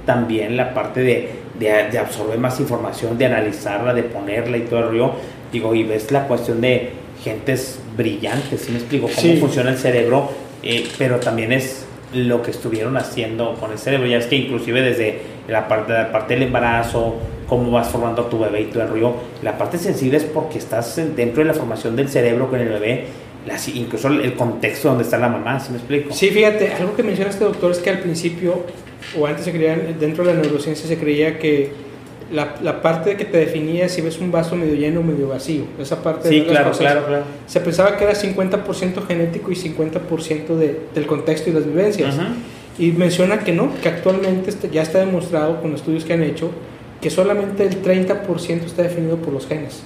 [0.09, 1.29] también la parte de,
[1.61, 5.13] de, absorber más información, de analizarla, de ponerla y todo el río.
[5.53, 6.93] Digo, y ves la cuestión de
[7.23, 9.07] gentes brillantes, ¿sí me explico?
[9.15, 10.31] Cómo funciona el cerebro,
[10.63, 14.07] eh, pero también es lo que estuvieron haciendo con el cerebro.
[14.07, 17.17] Ya es que inclusive desde la parte, la parte del embarazo,
[17.47, 20.97] cómo vas formando a tu bebé y tu río, la parte sensible es porque estás
[21.15, 23.09] dentro de la formación del cerebro con el bebé,
[23.75, 26.15] incluso el contexto donde está la mamá, ¿sí me explico?
[26.15, 28.65] Sí, fíjate, algo que menciona este doctor es que al principio,
[29.17, 31.71] o antes se creía, dentro de la neurociencia se creía que
[32.33, 35.63] la, la, parte que te definía si ves un vaso medio lleno o medio vacío.
[35.79, 37.25] Esa parte sí, claro, claro, claro.
[37.47, 42.17] Se pensaba que era 50% genético y 50% de, del contexto y las vivencias.
[42.79, 46.51] Y menciona que no, que actualmente este, ya está demostrado con estudios que han hecho
[47.01, 49.83] que solamente el 30% está definido por los genes.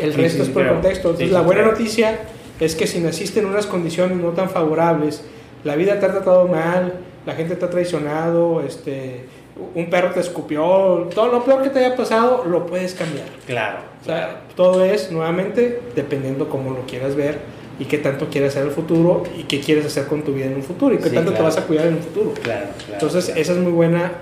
[0.00, 1.10] el resto es por el contexto.
[1.10, 2.20] Entonces, la buena noticia
[2.58, 5.22] es que si naciste en unas condiciones no tan favorables,
[5.64, 6.94] la vida te ha tratado mal,
[7.26, 9.26] la gente te ha traicionado, este
[9.74, 13.26] un perro te escupió, todo lo peor que te haya pasado lo puedes cambiar.
[13.46, 13.80] Claro.
[14.00, 17.38] O sea, todo es nuevamente dependiendo cómo lo quieras ver
[17.78, 20.56] y qué tanto quieres hacer el futuro y qué quieres hacer con tu vida en
[20.56, 22.32] un futuro y qué tanto te vas a cuidar en un futuro.
[22.42, 24.12] Claro, Entonces, esa es muy buena,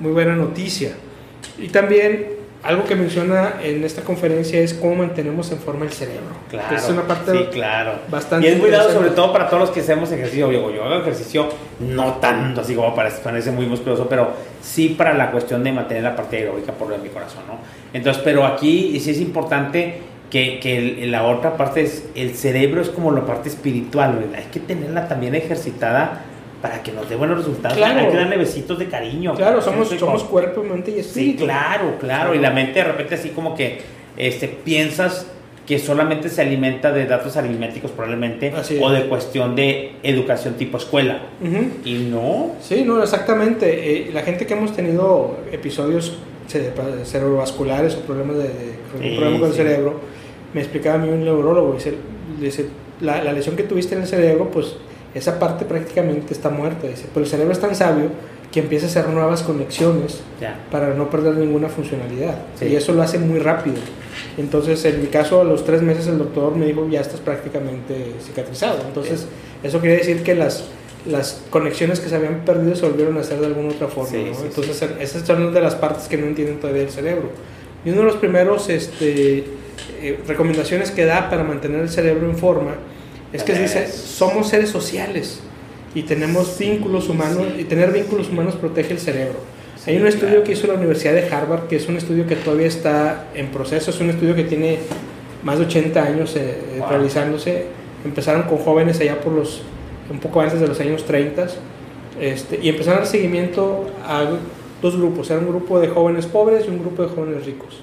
[0.00, 0.92] muy buena noticia.
[1.58, 6.26] Y también algo que menciona en esta conferencia es cómo mantenemos en forma el cerebro.
[6.50, 6.76] Claro.
[6.76, 7.92] Es una parte sí, claro.
[8.10, 8.48] bastante.
[8.48, 10.50] Y es muy dado sobre todo para todos los que hacemos ejercicio.
[10.50, 15.14] Yo, yo hago ejercicio no tanto así como parece, parece muy musculoso, pero sí para
[15.14, 17.58] la cuestión de mantener la parte aeróbica por lo de mi corazón, ¿no?
[17.92, 22.88] Entonces, pero aquí sí es importante que, que la otra parte es el cerebro es
[22.90, 26.24] como la parte espiritual, Hay que tenerla también ejercitada
[26.62, 27.76] para que nos dé buenos resultados.
[27.76, 28.00] Claro.
[28.00, 29.34] Hay que darle besitos de cariño.
[29.34, 31.44] Claro, somos, somos con- cuerpo, mente y Sí, espíritu.
[31.44, 32.34] claro, claro.
[32.34, 33.80] Y la mente de repente así como que
[34.16, 35.26] este, piensas
[35.66, 41.20] que solamente se alimenta de datos aritméticos probablemente o de cuestión de educación tipo escuela.
[41.84, 42.52] Y no.
[42.62, 44.06] Sí, no, exactamente.
[44.08, 46.16] Eh, la gente que hemos tenido episodios
[46.48, 46.72] ce-
[47.04, 48.44] cerebrovasculares o problemas de,
[49.00, 49.60] Sí, problemas con sí.
[49.60, 50.00] el cerebro,
[50.54, 51.94] me explicaba a mí un neurólogo, dice,
[52.40, 52.66] dice
[53.02, 54.74] la, la lesión que tuviste en el cerebro, pues
[55.14, 58.10] esa parte prácticamente está muerta, dice, pero el cerebro es tan sabio
[58.52, 60.20] que empieza a hacer nuevas conexiones
[60.70, 62.36] para no perder ninguna funcionalidad.
[62.58, 62.66] Sí.
[62.66, 63.76] Y eso lo hace muy rápido.
[64.38, 68.14] Entonces, en mi caso, a los tres meses el doctor me dijo, ya estás prácticamente
[68.24, 68.80] cicatrizado.
[68.86, 69.26] Entonces,
[69.62, 70.64] eso quiere decir que las,
[71.06, 74.10] las conexiones que se habían perdido se volvieron a hacer de alguna otra forma.
[74.10, 74.34] Sí, ¿no?
[74.34, 77.30] sí, Entonces, esas son una de las partes que no entienden todavía el cerebro.
[77.84, 79.44] Y uno de los primeros este,
[80.00, 82.76] eh, recomendaciones que da para mantener el cerebro en forma
[83.32, 85.40] es que dice, somos seres sociales
[85.94, 89.38] y tenemos vínculos humanos y tener vínculos humanos protege el cerebro.
[89.86, 90.44] Hay un estudio claro.
[90.44, 93.90] que hizo la Universidad de Harvard, que es un estudio que todavía está en proceso,
[93.90, 94.78] es un estudio que tiene
[95.42, 96.90] más de 80 años eh, eh, Wow.
[96.90, 97.66] realizándose.
[98.04, 99.62] Empezaron con jóvenes allá por los,
[100.10, 101.46] un poco antes de los años 30,
[102.20, 104.26] este, y empezaron a dar seguimiento a
[104.82, 107.80] dos grupos, era un grupo de jóvenes pobres y un grupo de jóvenes ricos.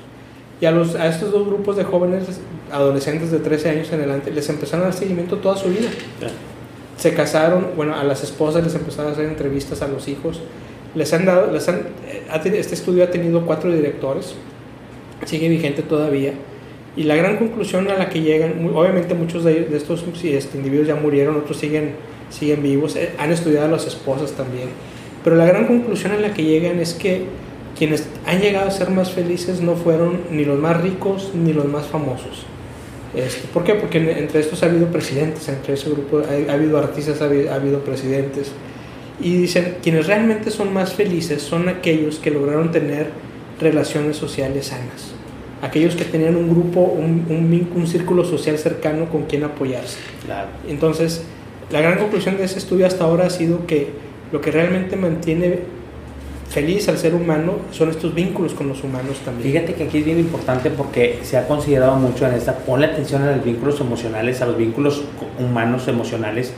[0.61, 2.23] Y a, los, a estos dos grupos de jóvenes
[2.71, 5.89] adolescentes de 13 años en adelante les empezaron a dar seguimiento toda su vida
[6.21, 6.29] Ya.
[6.97, 10.41] se casaron, bueno, a las esposas les empezaron a hacer entrevistas a los hijos.
[10.95, 12.23] Les han dado, les han, eh,
[12.57, 14.33] este estudio ha tenido cuatro directores,
[15.25, 16.33] sigue vigente todavía.
[16.95, 20.05] Y la gran conclusión a la que llegan, muy- obviamente muchos de, ellos- de estos
[20.21, 21.95] sí, este, individuos ya murieron, otros siguen,
[22.29, 24.69] siguen vivos, eh, han estudiado a las esposas también.
[25.23, 27.23] Pero la gran conclusión a la que llegan es que
[27.77, 31.65] quienes han llegado a ser más felices no fueron ni los más ricos ni los
[31.65, 32.45] más famosos.
[33.15, 33.75] Este, ¿Por qué?
[33.75, 37.25] Porque en- entre estos ha habido presidentes, entre ese grupo ha, ha habido artistas, ha
[37.25, 38.51] habido, ha habido presidentes.
[39.21, 43.07] Y dicen, quienes realmente son más felices son aquellos que lograron tener
[43.59, 45.13] relaciones sociales sanas.
[45.61, 49.99] Aquellos que tenían un grupo, un, un, un círculo social cercano con quien apoyarse.
[50.25, 50.49] Claro.
[50.67, 51.23] Entonces,
[51.71, 53.87] la gran conclusión de ese estudio hasta ahora ha sido que
[54.33, 55.59] lo que realmente mantiene
[56.55, 59.51] feliz al ser humano son estos vínculos con los humanos también.
[59.51, 63.21] Fíjate que aquí es bien importante porque se ha considerado mucho en esta, ponle atención
[63.23, 65.03] a los vínculos emocionales, a los vínculos
[65.37, 66.53] humanos emocionales.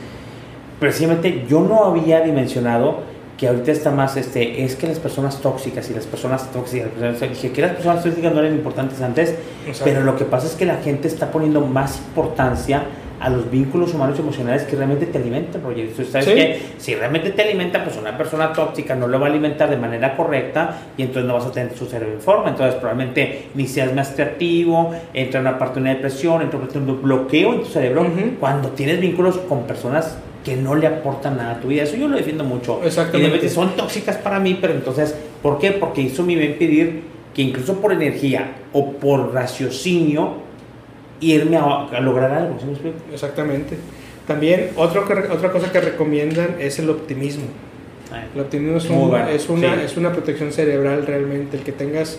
[0.78, 3.00] Precisamente yo no había dimensionado
[3.36, 7.18] que ahorita está más, este, es que las personas tóxicas y las personas tóxicas, las
[7.18, 9.34] personas- que las personas tóxicas no eran importantes antes,
[9.66, 9.84] Exacto.
[9.84, 12.82] pero lo que pasa es que la gente está poniendo más importancia
[13.20, 15.80] a los vínculos humanos y emocionales que realmente te alimentan, Roger.
[15.86, 16.34] Entonces, ¿sabes Sí.
[16.34, 16.60] qué?
[16.78, 20.16] Si realmente te alimenta, pues una persona tóxica no lo va a alimentar de manera
[20.16, 22.50] correcta y entonces no vas a tener su cerebro en forma.
[22.50, 27.54] Entonces, probablemente ni seas más creativo, entra una parte de una depresión, entra un bloqueo
[27.54, 28.36] en tu cerebro Ujú.
[28.38, 31.82] cuando tienes vínculos con personas que no le aportan nada a tu vida.
[31.82, 32.80] Eso yo lo defiendo mucho.
[32.84, 33.18] Exactamente.
[33.18, 35.72] Y de repente son tóxicas para mí, pero entonces, ¿por qué?
[35.72, 37.02] Porque eso me va a impedir
[37.34, 40.46] que incluso por energía o por raciocinio
[41.20, 42.58] irme a, a lograr algo.
[42.58, 42.96] ¿sí me explico?
[43.12, 43.76] Exactamente.
[44.26, 45.02] También otro
[45.32, 47.44] otra cosa que recomiendan es el optimismo.
[48.34, 49.80] El optimismo es, un- bueno, es, una, sí.
[49.84, 52.18] es una protección cerebral realmente, el que tengas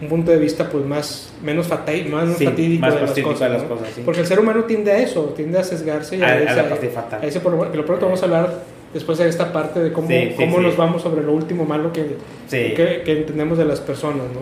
[0.00, 3.40] un punto de vista pues más menos, fatal, más Sí, fatídico, más de, las cosas,
[3.40, 3.68] de las ¿no?
[3.70, 4.02] cosas, sí.
[4.04, 6.68] Porque el ser humano tiende a eso, tiende a sesgarse y A- a veces la
[6.68, 7.20] parte fatal.
[7.22, 10.08] a ese por- que lo pronto vamos a hablar después de esta parte de cómo,
[10.08, 12.16] Sí, cómo nos vamos sobre lo último malo que,
[12.50, 14.40] que, que entendemos de las personas, ¿no?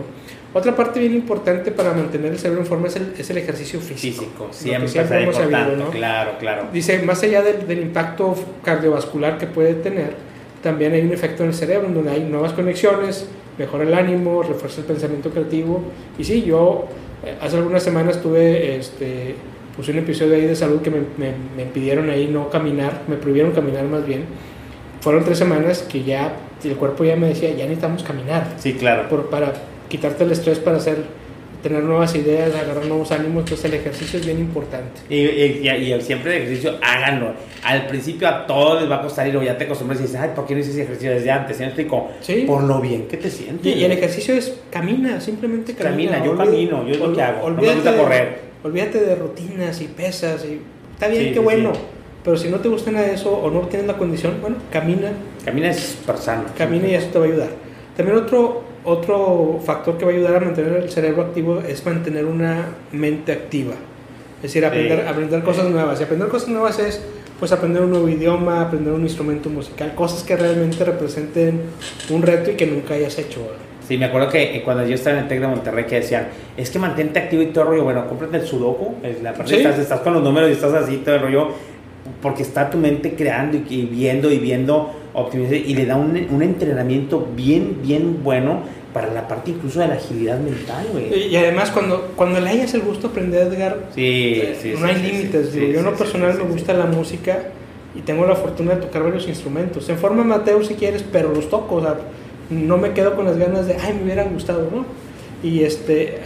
[0.57, 3.81] Otra parte bien importante para mantener el cerebro en forma es el, es el ejercicio
[3.81, 4.21] físico.
[4.23, 5.75] Físico, siempre, siempre hemos sabido.
[5.75, 5.89] ¿no?
[5.89, 6.67] Claro, claro.
[6.71, 10.13] Dice, más allá del, del impacto cardiovascular que puede tener,
[10.63, 14.79] también hay un efecto en el cerebro, donde hay nuevas conexiones, mejora el ánimo, refuerza
[14.79, 15.81] el pensamiento creativo.
[16.17, 16.85] Y sí, yo
[17.25, 19.35] eh, hace algunas semanas tuve este,
[19.75, 23.17] pues un episodio ahí de salud que me, me, me impidieron ahí no caminar, me
[23.17, 24.23] prohibieron caminar más bien.
[25.01, 29.09] Fueron tres semanas que ya el cuerpo ya me decía, ya necesitamos caminar, Sí, claro.
[29.09, 29.53] por, para
[29.89, 30.97] quitarte el estrés, para hacer,
[31.63, 33.43] tener nuevas ideas, agarrar nuevos ánimos.
[33.43, 35.01] Entonces el ejercicio es bien importante.
[35.09, 37.33] Y, y, y- siempre el ejercicio, háganlo.
[37.63, 40.19] Al principio a todos les va a costar y luego ya te acostumbras y dices,
[40.19, 41.57] ay, ¿por qué no hice ese ejercicio desde antes?
[41.57, 41.65] ¿Sí?
[42.21, 42.43] Sí.
[42.47, 43.65] Por lo bien que te sientes.
[43.65, 46.11] Y, y el ejercicio es camina, simplemente camina.
[46.19, 47.49] Camina, yo camino, yo es lo que hago.
[47.49, 48.39] No me olvídate gusta de- correr.
[48.63, 50.45] Olvídate de rutinas y pesas.
[50.45, 50.59] Y,
[50.93, 51.71] está bien, Sí, qué bueno.
[52.23, 55.11] Pero si no te gusta nada de eso o no tienes la condición, bueno, camina,
[55.43, 56.45] Camina es súper sano.
[56.57, 57.49] camina y eso te va a ayudar.
[57.95, 62.25] También otro, otro factor que va a ayudar a mantener el cerebro activo es mantener
[62.25, 63.73] una mente activa.
[64.37, 65.07] Es decir, aprender, Sí.
[65.07, 65.99] aprender cosas nuevas.
[65.99, 67.01] Y aprender cosas nuevas es
[67.39, 71.61] pues aprender un nuevo idioma, aprender un instrumento musical, cosas que realmente representen
[72.09, 73.41] un reto y que nunca hayas hecho.
[73.85, 76.71] Sí, me acuerdo que cuando yo estaba en el TEC de Monterrey que decían, es
[76.71, 79.57] que mantente activo y todo el rollo, bueno, cómprate el sudoku, es la parte Sí.
[79.57, 81.49] estás, estás con los números y estás así todo el rollo,
[82.21, 86.41] porque está tu mente creando y, viendo y viendo optimizar y le da un, un,
[86.41, 88.61] entrenamiento bien, bien bueno
[88.93, 91.27] para la parte incluso de la agilidad mental, güey.
[91.27, 95.53] Y además cuando, cuando le hayas el gusto aprender, Edgar, sí, sí, no hay límites.
[95.53, 97.39] yo en lo personal me gusta la música
[97.95, 99.89] y tengo la fortuna de tocar varios instrumentos.
[99.89, 101.95] En forma amateur si quieres, pero los toco, o sea,
[102.49, 104.85] no me quedo con las ganas de, ay, me hubiera gustado, ¿no?
[105.43, 106.19] Y este,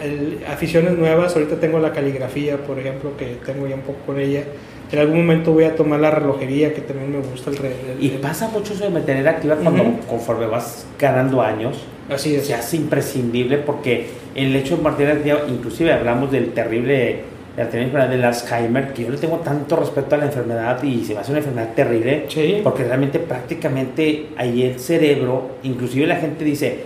[0.48, 4.44] aficiones nuevas, ahorita tengo la caligrafía, por ejemplo, que tengo ya un poco con ella.
[4.92, 8.10] En algún momento voy a tomar la relojería, que también me gusta el, el Y
[8.18, 11.78] pasa mucho eso de mantener activa cuando conforme vas ganando años.
[12.10, 12.48] Así es.
[12.48, 17.24] Se hace imprescindible porque el hecho de mantener activa, inclusive hablamos del terrible
[17.58, 21.14] la enfermedad del Alzheimer, que yo le tengo tanto respeto a la enfermedad y se
[21.14, 22.26] me hace una enfermedad terrible,
[22.64, 26.80] porque realmente prácticamente ahí el cerebro, inclusive la gente dice,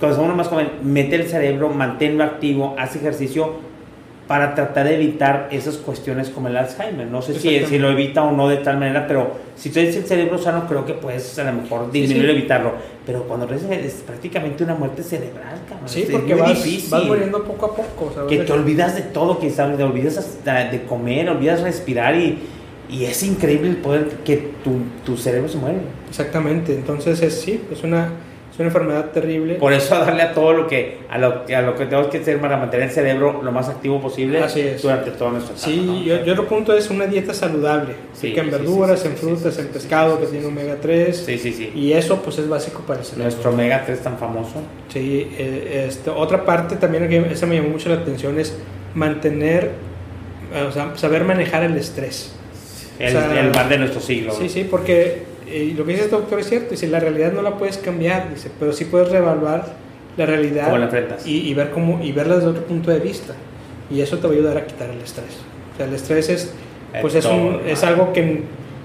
[0.00, 3.67] cuando uno más joven, mete el cerebro, manténlo activo, hace ejercicio,
[4.28, 7.06] para tratar de evitar esas cuestiones como el Alzheimer.
[7.06, 10.04] No sé si, si, lo evita o no de tal manera, pero si tienes el
[10.04, 12.74] cerebro sano, creo que puedes a lo mejor disminuir evitarlo.
[13.06, 15.88] Pero cuando es, es prácticamente una muerte cerebral, cabrón.
[15.88, 18.12] Sí, porque vas, vas, muriendo poco a poco.
[18.14, 18.28] ¿sabes?
[18.28, 22.38] Que te olvidas de todo, que sabes, te olvidas hasta de comer, olvidas respirar y,
[22.90, 24.72] y es increíble el poder que tu,
[25.06, 25.78] tu cerebro se muere.
[26.06, 28.12] Exactamente, entonces es, sí, es una
[28.58, 29.54] una enfermedad terrible.
[29.54, 32.40] Por eso darle a todo lo que a lo, a lo que tenemos que hacer
[32.40, 34.40] para mantener el cerebro lo más activo posible
[34.82, 35.94] durante todo nuestro tiempo.
[35.94, 39.68] Sí, yo, yo, otro punto es una dieta saludable, sí, en verduras, en frutas, en
[39.68, 41.16] pescado que tiene omega 3.
[41.16, 41.70] Sí, sí, sí.
[41.74, 43.24] Y eso pues es básico para el cerebro.
[43.24, 44.62] Nuestro omega 3 tan famoso.
[44.88, 48.56] Sí, eh, este, otra parte también que esa me llamó mucho la atención es
[48.94, 49.70] mantener,
[50.68, 52.34] o sea, saber manejar el estrés.
[52.98, 54.32] El, el mal de nuestro siglo.
[54.32, 55.22] Sí, sí, porque
[55.56, 58.30] y lo que dice el doctor es cierto, dice, la realidad no la puedes cambiar,
[58.30, 59.74] dice, pero sí puedes reevaluar
[60.16, 60.76] la realidad
[61.24, 63.34] y, y, ver cómo, y verla desde otro punto de vista.
[63.90, 65.38] Y eso te va a ayudar a quitar el estrés.
[65.72, 66.52] O sea, el estrés es,
[67.00, 68.42] pues es, un, es algo que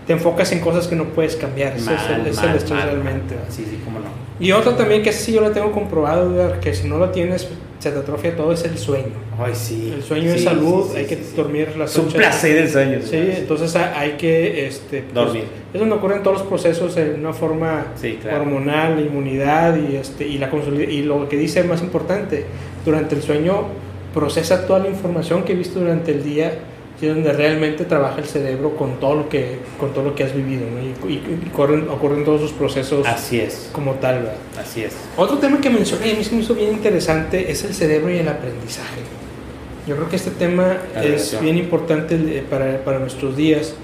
[0.08, 1.76] te enfocas en cosas que no puedes cambiar.
[1.76, 3.36] Ese es, el, estrés realmente.
[3.50, 4.06] Sí, sí, cómo no.
[4.40, 7.48] Y otro también que sí yo lo tengo comprobado, que si no lo tienes,
[7.84, 9.12] se te atrofia todo, es el sueño.
[9.38, 9.92] Ay, sí.
[9.94, 13.00] El sueño es salud, hay que dormir las Es un placer el sueño.
[13.04, 14.68] Sí, entonces hay que...
[14.68, 15.44] Este, pues, dormir.
[15.74, 17.88] es donde ocurren todos los procesos en una forma
[18.34, 20.50] hormonal, inmunidad y, este, y, la
[20.90, 22.46] y lo que dice más importante,
[22.86, 23.66] durante el sueño
[24.14, 26.54] procesa toda la información que he visto durante el día
[27.02, 30.34] es donde realmente trabaja el cerebro con todo lo que, con todo lo que has
[30.34, 30.64] vivido
[31.08, 33.70] y, corren, ocurren todos sus procesos Así es.
[33.74, 34.20] como tal.
[34.20, 34.36] ¿verdad?
[34.60, 34.94] Así es.
[35.18, 38.12] Otro tema que mencioné y a mí se me hizo bien interesante es el cerebro
[38.12, 39.02] y el aprendizaje.
[39.88, 43.76] Yo creo que este tema es bien importante para, para, nuestros días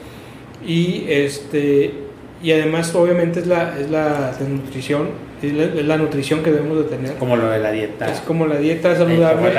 [0.65, 1.93] y, este,
[2.41, 5.09] y además obviamente es la, es la nutrición,
[5.41, 7.15] es la, nutrición que debemos de tener.
[7.15, 8.09] Como lo de la dieta.
[8.09, 9.51] Es como la dieta saludable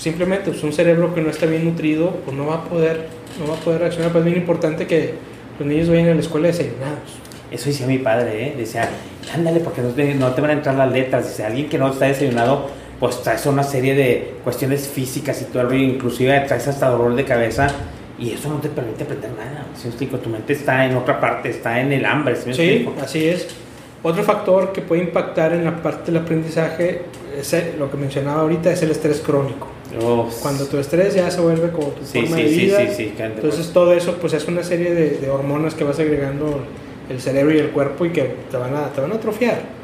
[0.00, 3.06] simplemente pues, un cerebro que no está bien nutrido, pues no va a poder,
[3.38, 4.10] no va a poder reaccionar.
[4.10, 5.14] Pues es bien importante que
[5.58, 7.18] los niños vayan a la escuela desayunados.
[7.50, 8.54] Eso decía mi padre, ¿eh?
[8.56, 8.88] decía,
[9.34, 11.28] ándale, porque no te, no te van a entrar las letras.
[11.28, 15.62] Dice, alguien que no está desayunado, pues traes una serie de cuestiones físicas y todo
[15.62, 17.68] el rollo, inclusive traes hasta dolor de cabeza.
[18.18, 19.66] Y eso no te permite aprender nada.
[19.74, 20.18] ¿sí me explico?
[20.18, 22.36] Tu mente está en otra parte, está en el hambre.
[22.36, 23.48] ¿sí, sí así es.
[24.02, 27.02] Otro factor que puede impactar en la parte del aprendizaje,
[27.38, 29.79] es lo que mencionaba ahorita, es el estrés crónico.
[30.42, 34.32] Cuando tu estrés ya se vuelve como tu forma de vida, entonces todo eso pues
[34.32, 36.60] es una serie de, hormonas que vas agregando
[37.08, 39.80] el cerebro y el cuerpo y que te van a, te van a atrofiar.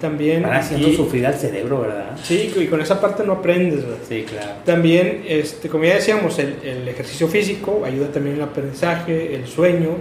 [0.00, 2.18] También, Van haciendo sufrir al cerebro, ¿verdad?
[2.22, 4.52] Sí, y con esa parte no aprendes, Sí, claro.
[4.66, 9.92] También, este, como ya decíamos, el, el ejercicio físico ayuda también el aprendizaje, el sueño,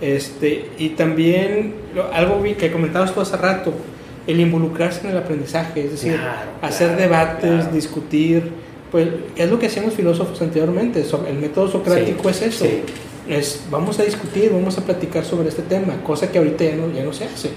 [0.00, 1.74] este, y también
[2.12, 3.72] algo que comentabas tú hace rato,
[4.26, 6.18] el involucrarse en el aprendizaje, es decir,
[6.62, 8.50] hacer debates, discutir
[8.94, 11.04] pues es lo que hacíamos filósofos anteriormente.
[11.28, 12.64] El método socrático es eso.
[13.28, 16.92] Es, vamos a discutir, vamos a platicar sobre este tema, cosa que ahorita ya no,
[16.92, 17.50] ya no se hace.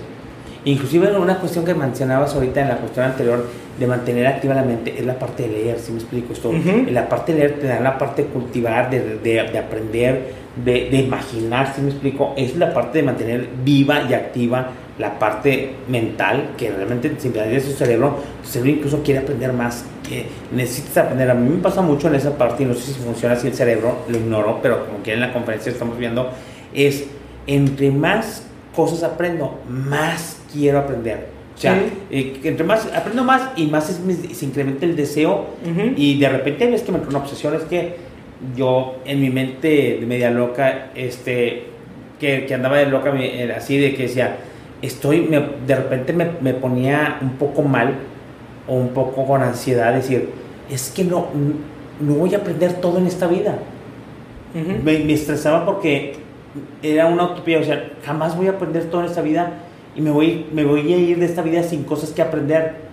[0.66, 3.46] Inclusive una cuestión que mencionabas ahorita en la cuestión anterior
[3.80, 6.52] de mantener activa la mente es la parte de leer, si me explico esto.
[6.52, 10.34] En la parte de leer te da la parte de cultivar, de, de, de aprender,
[10.66, 12.34] de, de, imaginar, si me explico.
[12.36, 17.66] Es la parte de mantener viva y activa la parte mental, que realmente simplemente es
[17.66, 21.30] tu cerebro, tu cerebro incluso quiere aprender más, que necesitas aprender.
[21.30, 23.54] A mí me pasa mucho en esa parte, y no sé si funciona así el
[23.54, 26.30] cerebro, lo ignoro, pero como que en la conferencia estamos viendo,
[26.74, 27.06] es
[27.46, 28.44] entre más
[28.76, 31.38] cosas aprendo, más quiero aprender.
[31.56, 31.76] O sea,
[32.12, 35.48] eh, entre más aprendo más y más se incrementa el deseo
[35.96, 37.96] y de repente ves que me entra una obsesión, es que
[38.56, 41.64] yo en mi mente de media loca, este,
[42.20, 43.12] que, que andaba de loca
[43.56, 44.38] así de que decía,
[44.82, 47.96] estoy, de repente me, me, ponía un poco mal
[48.68, 50.30] o un poco con ansiedad, decir,
[50.70, 51.28] es que no,
[52.00, 53.58] no voy a aprender todo en esta vida.
[54.54, 56.16] me, me, estresaba porque
[56.82, 59.54] era una utopía, o sea, jamás voy a aprender todo en esta vida
[59.96, 62.88] y me voy, me voy a ir de esta vida sin cosas que aprender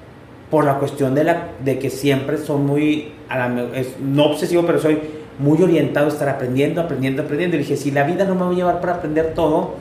[0.51, 4.63] por la cuestión de, la, de que siempre soy muy, a la, es, no obsesivo,
[4.65, 4.99] pero soy
[5.39, 7.57] muy orientado a estar aprendiendo, aprendiendo, aprendiendo.
[7.57, 9.75] Y dije, si la vida no me va a llevar para aprender todo,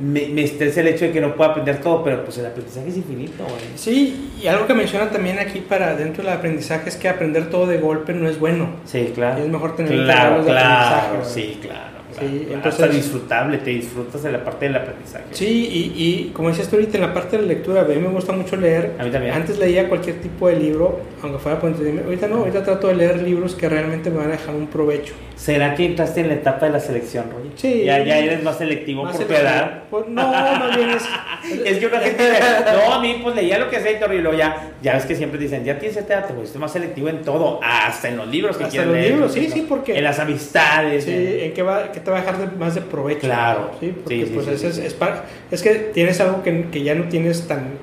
[0.00, 2.88] me, me estresa el hecho de que no pueda aprender todo, pero pues el aprendizaje
[2.88, 3.54] es infinito, güey.
[3.76, 7.66] Sí, y algo que mencionan también aquí para dentro del aprendizaje es que aprender todo
[7.66, 8.68] de golpe no es bueno.
[8.84, 9.38] Sí, claro.
[9.40, 11.96] Y es mejor tener claro, de aprendizaje, claro, sí, claro.
[12.12, 12.54] Sí, claro.
[12.54, 15.24] entonces- Hasta disfrutable, te disfrutas de la parte del aprendizaje.
[15.32, 17.96] Sí, y, y como decías tú ahorita en la parte de la lectura, a mí
[17.96, 18.92] me gusta mucho leer.
[18.98, 19.34] A mí también.
[19.34, 22.08] Antes leía cualquier tipo de libro, aunque fuera por entretenimiento.
[22.08, 25.12] Ahorita no, ahorita trato de leer libros que realmente me van a dejar un provecho.
[25.36, 27.52] ¿Será que entraste en la etapa de la selección, Roger?
[27.56, 27.84] Sí.
[27.84, 29.82] Ya, ya eres más selectivo Más por tu el- edad.
[29.90, 31.02] Pues, no, más bien es...
[31.64, 32.40] Es que una gente dice,
[32.72, 35.38] no, a mí pues leía lo que sea y luego ya, ya ves que siempre
[35.38, 38.56] dicen, ya tienes esta edad, te volviste más selectivo en todo, hasta en los libros
[38.56, 39.10] que Hasta quieres los leer.
[39.12, 39.54] libros, sí, ¿no?
[39.54, 41.04] sí, porque- En las amistades.
[41.04, 43.20] Sí, en- ¿en qué, va, qué te va a dejar de- más de provecho?
[43.20, 43.70] Claro.
[43.78, 44.48] Sí, porque Sí, sí, pues.
[44.64, 47.74] Es, es, par- es que tienes algo que, que ya no tienes tan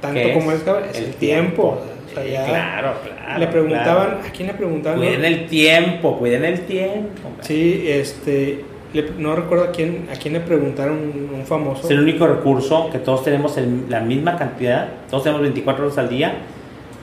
[0.00, 0.62] tanto ¿Qué como es?
[0.92, 1.78] es el, tiempo.
[1.80, 3.38] O Sí, claro, claro.
[3.40, 4.20] le preguntaban, claro.
[4.26, 4.98] ¿a quién le preguntaban?
[4.98, 7.28] Cuiden el tiempo, cuiden el tiempo.
[7.40, 11.84] Sí, este, le- no recuerdo a quién, a quién le preguntaron un, un famoso.
[11.84, 15.98] Es el único recurso que todos tenemos el- la misma cantidad, todos tenemos 24 horas
[15.98, 16.34] al día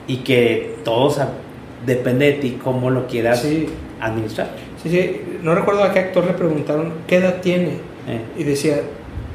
[0.06, 1.28] y que todos a-
[1.86, 3.66] depende de ti cómo lo quieras Sí,
[4.00, 4.48] administrar.
[4.82, 7.68] sí, sí, no recuerdo a qué actor le preguntaron, ¿qué edad tiene?
[8.08, 8.76] Eh, Y decía,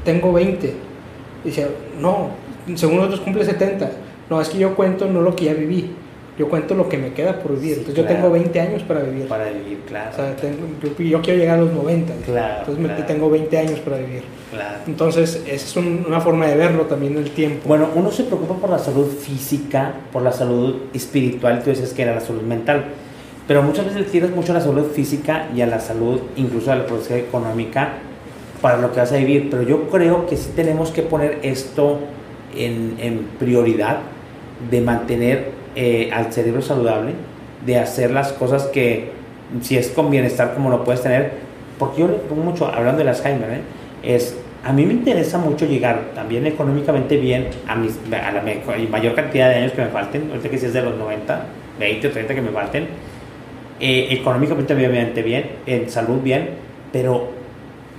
[0.04, 0.74] tengo 20.
[1.44, 1.68] Y decía,
[2.00, 2.30] no,
[2.74, 3.90] según nosotros cumple 70.
[4.30, 5.90] No, es que yo cuento no lo que ya viví,
[6.38, 7.74] yo cuento lo que me queda por vivir.
[7.76, 8.10] Sí, Entonces claro.
[8.10, 9.26] yo tengo 20 años para vivir.
[9.26, 10.10] para vivir, claro.
[10.12, 12.12] O sea, tengo- yo, yo quiero llegar a los 90.
[12.14, 12.32] dice.
[12.32, 13.04] Claro, Entonces me- claro.
[13.06, 14.22] tengo 20 años para vivir.
[14.50, 14.78] claro.
[14.86, 17.66] Entonces, esa es un- una forma de verlo también el tiempo.
[17.68, 22.02] Bueno, uno se preocupa por la salud física, por la salud espiritual, tú dices que
[22.02, 22.84] era la salud mental,
[23.48, 26.70] pero muchas veces le tiras mucho a la salud física y a la salud, incluso
[26.72, 27.94] a la producción económica,
[28.60, 31.98] para lo que vas a vivir, pero yo creo que sí tenemos que poner esto
[32.56, 33.98] en, en prioridad
[34.70, 37.12] de mantener eh, al cerebro saludable,
[37.64, 39.10] de hacer las cosas que,
[39.60, 41.32] si es con bienestar como lo puedes tener,
[41.78, 43.60] porque yo le pongo mucho, hablando del Alzheimer, ¿eh?
[44.02, 48.42] es, a mí me interesa mucho llegar también económicamente bien a, mis, a la
[48.90, 51.44] mayor cantidad de años que me falten, ahorita que si es de los 90,
[51.78, 52.86] 20 o 30 que me falten,
[53.78, 56.50] eh, económicamente obviamente bien, en salud bien,
[56.92, 57.28] pero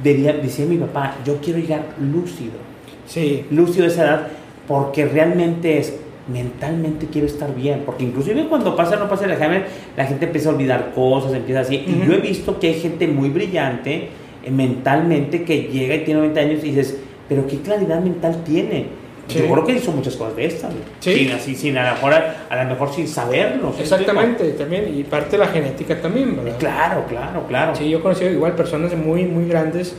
[0.03, 2.67] diría, decía mi papá, yo quiero llegar lúcido
[3.07, 4.27] Sí, lúcido a esa edad
[4.67, 5.97] porque realmente es
[6.27, 9.65] mentalmente quiero estar bien porque inclusive cuando pasa o no pasa el Alzheimer
[9.95, 13.07] la gente empieza a olvidar cosas empieza así y yo he visto que hay gente
[13.07, 14.09] muy brillante
[14.43, 16.97] eh, mentalmente que llega y tiene 90 años y dices
[17.29, 19.39] pero qué claridad mental tiene Sí.
[19.39, 20.71] yo creo que hizo muchas cosas de estas.
[21.01, 21.13] Sí.
[21.13, 24.97] sin así sin a lo mejor a, lo mejor sin saberlo ¿sí me exactamente, también.
[24.97, 26.35] Y parte de la genética también?
[26.37, 26.57] ¿verdad?
[26.57, 29.95] claro claro claro Sí, yo he conocido igual personas muy, muy grandes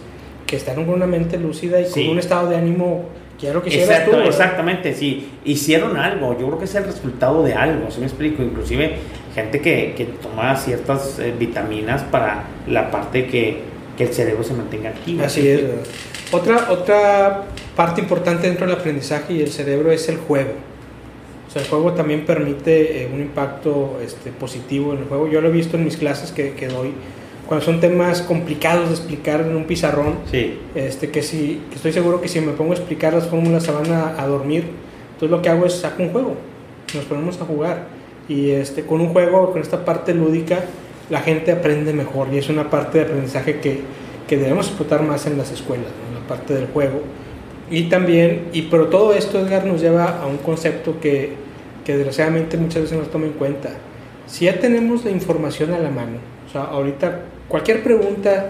[0.46, 3.04] que están con una mente lúcida y con un estado de ánimo
[3.38, 4.28] que ya lo quisieras Exacto, tú.
[4.28, 5.30] exactamente, sí.
[5.44, 8.42] Hicieron algo, yo creo que es el resultado de algo, ¿sí me explico?
[8.42, 8.96] Inclusive
[9.34, 13.60] gente que, que toma ciertas eh, vitaminas para la parte que,
[13.96, 15.24] que el cerebro se mantenga activo.
[15.24, 15.62] Así es.
[15.62, 15.76] ¿verdad?
[16.32, 17.44] Otra, otra
[17.76, 20.52] parte importante dentro del aprendizaje y el cerebro es el juego.
[21.46, 25.28] O sea, el juego también permite eh, un impacto este, positivo en el juego.
[25.28, 26.92] Yo lo he visto en mis clases que, que doy,
[27.48, 31.92] cuando son temas complicados de explicar en un pizarrón, Sí, este, que, si, que estoy
[31.92, 34.64] seguro que si me pongo a explicar las fórmulas se van a, a dormir.
[35.14, 36.36] Entonces lo que hago es saco un juego,
[36.94, 37.86] nos ponemos a jugar.
[38.28, 40.60] Y este, con un juego, con esta parte lúdica,
[41.08, 42.28] la gente aprende mejor.
[42.30, 43.80] Y es una parte de aprendizaje que,
[44.28, 46.20] que debemos explotar más en las escuelas, ¿no?
[46.20, 47.00] la parte del juego.
[47.70, 51.32] Y también, y pero todo esto, Edgar, nos lleva a un concepto que,
[51.86, 53.70] que desgraciadamente muchas veces no toma en cuenta.
[54.26, 58.48] Si ya tenemos la información a la mano, o sea, ahorita cualquier pregunta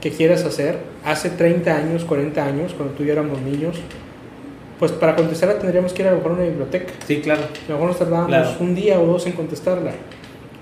[0.00, 3.76] que quieras hacer, hace 30 años, 40 años, cuando tú y yo éramos niños,
[4.78, 6.92] pues para contestarla tendríamos que ir a lo mejor a una biblioteca.
[7.06, 7.42] sí, claro.
[7.42, 8.50] A lo mejor nos tardábamos Claro.
[8.60, 9.92] un día o dos en contestarla.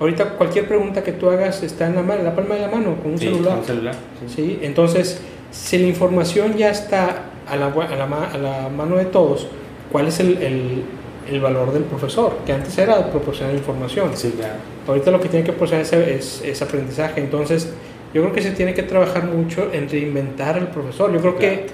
[0.00, 2.68] Ahorita cualquier pregunta que tú hagas está en la, mano, en la palma de la
[2.68, 3.50] mano, con un Sí, celular.
[3.52, 3.94] con un celular.
[4.26, 4.34] sí.
[4.34, 4.58] ¿sí?
[4.62, 5.20] Entonces,
[5.52, 9.46] si la información ya está a la, a la ma- a la mano de todos,
[9.92, 10.82] ¿cuál es el, el-
[11.30, 12.38] el valor del profesor?
[12.44, 14.10] Que antes era proporcionar información.
[14.14, 14.54] Sí, claro.
[14.88, 17.20] Ahorita lo que tiene que proporcionar es, es- aprendizaje.
[17.20, 17.68] Entonces,
[18.14, 21.12] yo creo que se tiene que trabajar mucho en reinventar al profesor.
[21.12, 21.66] Yo creo que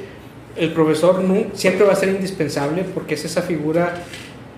[0.57, 3.95] el profesor nu- siempre va a ser indispensable porque es esa figura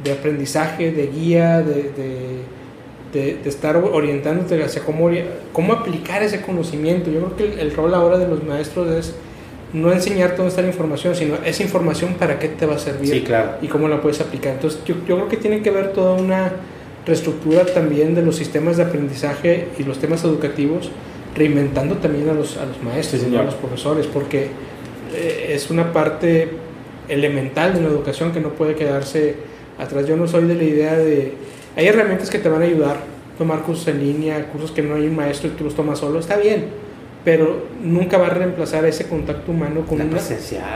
[0.02, 2.57] de aprendizaje, de guía, de, de-
[3.12, 5.11] de- de estar orientándote hacia cómo,
[5.52, 7.11] cómo aplicar ese conocimiento.
[7.11, 9.14] Yo creo que el, el rol ahora de los maestros es
[9.72, 13.11] no enseñar dónde está la información, sino esa información para qué te va a servir
[13.11, 13.52] Sí, claro.
[13.62, 14.54] y cómo la puedes aplicar.
[14.54, 16.52] Entonces, yo, yo creo que tiene que ver toda una
[17.07, 20.90] reestructura también de los sistemas de aprendizaje y los temas educativos
[21.36, 24.48] reinventando también a los, a los maestros y a los profesores, porque
[25.14, 26.48] eh, es una parte
[27.09, 29.36] elemental de la educación que no puede quedarse
[29.78, 30.07] atrás.
[30.07, 31.34] Yo no soy de la idea de...
[31.76, 32.96] Hay herramientas que te van a ayudar,
[33.36, 36.18] tomar cursos en línea, cursos que no hay un maestro y tú los tomas solo,
[36.18, 36.68] está bien,
[37.22, 40.18] pero nunca va a reemplazar ese contacto humano con, una,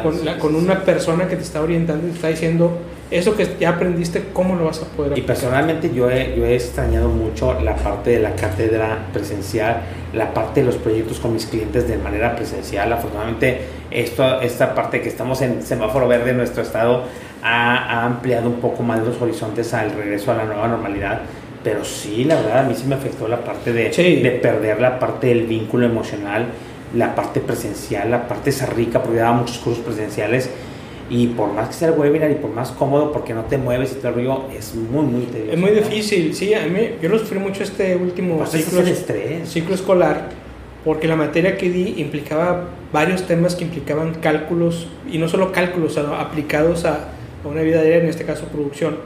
[0.03, 2.79] con, con una persona que te está orientando y te está diciendo
[3.11, 5.19] eso que ya aprendiste, ¿cómo lo vas a poder aplicar?
[5.19, 9.83] Y personalmente yo he, yo he extrañado mucho la parte de la cátedra presencial,
[10.13, 12.93] la parte de los proyectos con mis clientes de manera presencial.
[12.93, 17.05] Afortunadamente, esto, esta parte que estamos en semáforo verde en nuestro estado
[17.43, 21.23] ha, ha ampliado un poco más los horizontes al regreso a la nueva normalidad
[21.63, 24.99] pero sí, la verdad, a mí sí me afectó la parte de, de perder la
[24.99, 26.47] parte del vínculo emocional,
[26.95, 30.49] la parte presencial, la parte esa rica, porque daba muchos cursos presenciales.
[31.11, 33.93] Y por más que sea el webinar y por más cómodo, porque no te mueves
[33.93, 35.53] y te río, es muy, muy tedioso.
[35.53, 36.55] Es muy difícil, sí.
[36.55, 38.83] A mí, yo lo sufrí mucho este último ciclo,
[39.45, 40.29] ciclo escolar,
[40.85, 45.95] porque la materia que di implicaba varios temas que implicaban cálculos, y no solo cálculos,
[45.95, 47.09] sino aplicados a,
[47.45, 48.97] a una vida diaria, en este caso producción,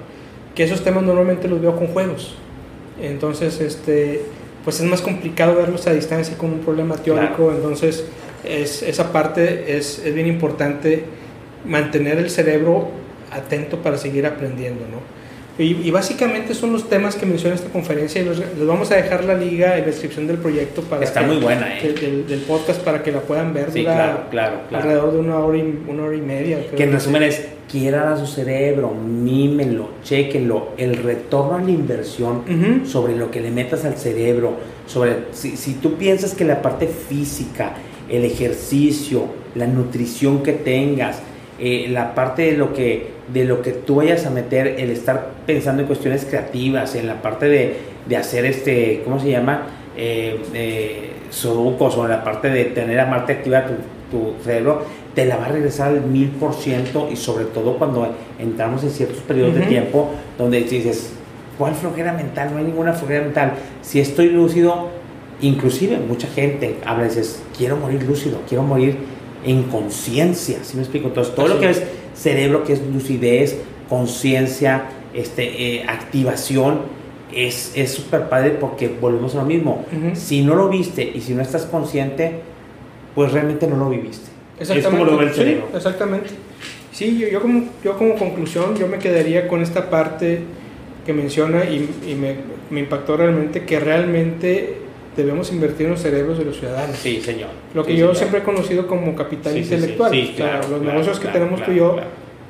[0.54, 2.36] que esos temas normalmente los veo con juegos.
[3.00, 4.22] Entonces, este,
[4.64, 8.04] pues es más complicado verlos a distancia con un problema teórico, entonces
[8.44, 11.04] es, esa parte es, es, bien importante
[11.64, 12.88] mantener el cerebro
[13.30, 15.14] atento para seguir aprendiendo, ¿no?
[15.56, 19.34] Y, básicamente son los temas que menciona esta conferencia y les vamos a dejar la
[19.34, 22.24] liga en la descripción del proyecto para Está muy buena, ¿eh?
[22.28, 23.70] del, podcast para que la puedan ver.
[23.70, 26.58] Sí, claro, claro, Alrededor de una hora y, una hora y media.
[26.76, 32.82] que en resumen es, quieran a su cerebro, mímenlo, chequenlo, el retorno a la inversión
[32.84, 34.56] sobre lo que le metas al cerebro,
[34.88, 37.74] sobre si, si tú piensas que la parte física,
[38.08, 41.20] el ejercicio, la nutrición que tengas,
[41.58, 45.30] eh, la parte de lo que de lo que tú vayas a meter el estar
[45.46, 47.76] pensando en cuestiones creativas en la parte de,
[48.08, 49.62] de hacer este cómo se llama
[49.96, 53.74] eh, eh, sudokus o en la parte de tener a Marte activa tu,
[54.10, 54.84] tu cerebro
[55.14, 58.90] te la va a regresar al mil por ciento y sobre todo cuando entramos en
[58.90, 61.12] ciertos periodos de tiempo donde dices
[61.56, 62.50] ¿cuál flojera mental?
[62.52, 63.52] no hay ninguna flojera mental.
[63.80, 64.88] Si estoy lúcido
[65.40, 69.13] inclusive mucha gente habla y dices quiero morir lúcido quiero morir
[69.44, 71.08] en conciencia, ¿sí me explico?
[71.08, 71.82] Entonces, todo lo que es
[72.14, 76.80] cerebro, que es lucidez, conciencia, este, eh, activación,
[77.32, 79.84] es súper padre porque volvemos a lo mismo.
[80.14, 82.40] Si no lo viste y si no estás consciente,
[83.14, 84.30] pues realmente no lo viviste.
[84.58, 85.66] Es como lo ve el cerebro.
[85.70, 86.30] Sí, exactamente.
[86.92, 90.42] Sí, yo, yo, como, yo como conclusión, yo me quedaría con esta parte
[91.04, 92.36] que menciona y, y me,
[92.70, 94.83] me impactó realmente que realmente
[95.16, 96.96] debemos invertir en los cerebros de los ciudadanos.
[96.96, 97.50] Sí, señor.
[97.74, 100.12] Lo que yo siempre he conocido como capital intelectual.
[100.70, 101.96] los negocios que tenemos tú y yo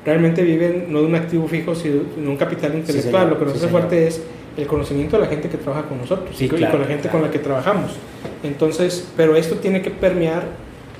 [0.05, 3.29] realmente viven no de un activo fijo, sino de un capital intelectual.
[3.29, 4.21] Lo que nos hace fuerte es
[4.57, 7.31] el conocimiento de la gente que trabaja con nosotros y con la gente con la
[7.31, 7.91] que trabajamos.
[8.43, 10.43] Entonces, pero esto tiene que permear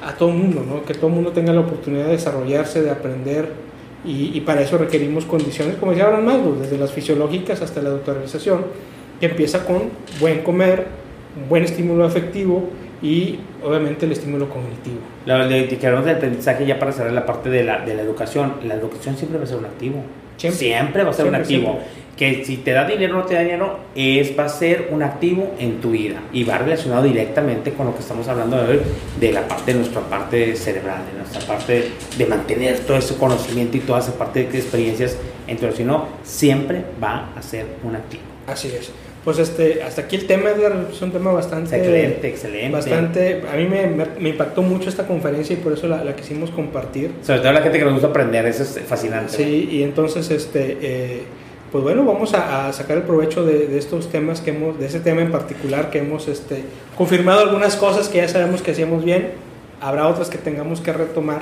[0.04, 0.84] a todo el mundo, ¿no?
[0.84, 3.66] que todo el mundo tenga la oportunidad de desarrollarse, de aprender,
[4.08, 8.66] y, para eso requerimos condiciones, como decía Abraham Maslow, desde las fisiológicas hasta la autorrealización,
[9.20, 9.90] que empieza con
[10.20, 10.86] buen comer,
[11.36, 12.70] un buen estímulo afectivo
[13.02, 14.98] y obviamente el estímulo cognitivo.
[15.26, 18.76] La, de, del aprendizaje ya para cerrar la parte de la, de la educación, la
[18.76, 20.04] educación siempre va a ser un activo.
[20.38, 21.80] Siempre, va a ser un activo.
[22.18, 25.04] Que si te da dinero o no te da dinero, es, va a ser un
[25.04, 28.82] activo en tu vida y va relacionado directamente con lo que estamos hablando de hoy,
[29.20, 33.76] de la parte de nuestra parte cerebral, de nuestra parte de mantener todo ese conocimiento
[33.76, 35.18] y toda esa parte de experiencias.
[35.46, 38.24] Entonces, si no, siempre va a ser un activo.
[38.48, 38.92] Así es
[39.26, 40.52] pues este, hasta aquí el tema,
[40.92, 41.76] es un tema bastante...
[41.76, 42.72] Excelente, excelente.
[42.72, 43.88] Bastante, a mí me,
[44.20, 47.12] me, impactó mucho esta conferencia y por eso la, la, quisimos compartir.
[47.24, 49.34] Sobre todo la gente que nos gusta aprender, eso es fascinante.
[49.34, 51.24] Sí, y entonces, este, eh,
[51.72, 55.00] pues bueno, vamos a, sacar el provecho de, de, estos temas que hemos, de ese
[55.00, 56.62] tema en particular que hemos este,
[56.96, 59.32] confirmado algunas cosas que ya sabemos que hacíamos bien,
[59.82, 61.42] habrá otras que tengamos que retomar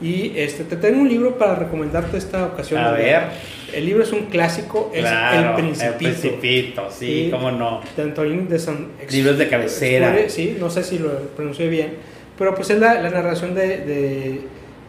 [0.00, 2.82] y este, te tengo un libro para recomendarte esta ocasión.
[2.82, 3.22] A ver.
[3.72, 5.86] El libro es un clásico, es El Principito.
[5.86, 7.80] El Principito, sí, cómo no.
[7.96, 10.14] De Antoine de San Libros de cabecera.
[10.28, 11.94] Sí, no sé si lo pronuncié bien,
[12.38, 14.40] pero pues es la, la narración de, de,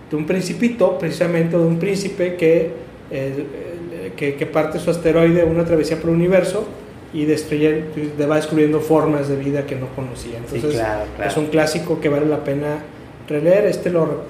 [0.10, 2.72] de, un principito, precisamente de un príncipe que,
[3.10, 6.68] eh, que, que, parte su asteroide, una travesía por el universo
[7.14, 7.86] y destruye,
[8.30, 10.38] va descubriendo formas de vida que no conocía.
[10.38, 11.32] Entonces, sí, claro, claro.
[11.32, 12.80] es un clásico que vale la pena
[13.28, 13.66] releer.
[13.66, 14.24] Este lo,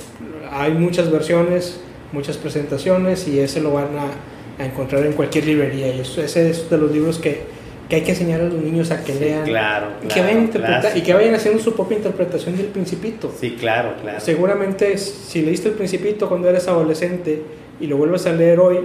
[0.51, 1.79] hay muchas versiones,
[2.11, 5.93] muchas presentaciones y ese lo van a, a encontrar en cualquier librería.
[5.93, 7.41] Y eso, ese es de los libros que,
[7.89, 10.49] que, hay que enseñar a los niños a que lean claro, y, que vayan
[10.95, 13.31] y que vayan haciendo su propia interpretación del principito.
[13.39, 14.19] Sí, claro, claro.
[14.19, 17.43] Seguramente si leíste el principito cuando eres adolescente
[17.79, 18.79] y lo vuelves a leer hoy,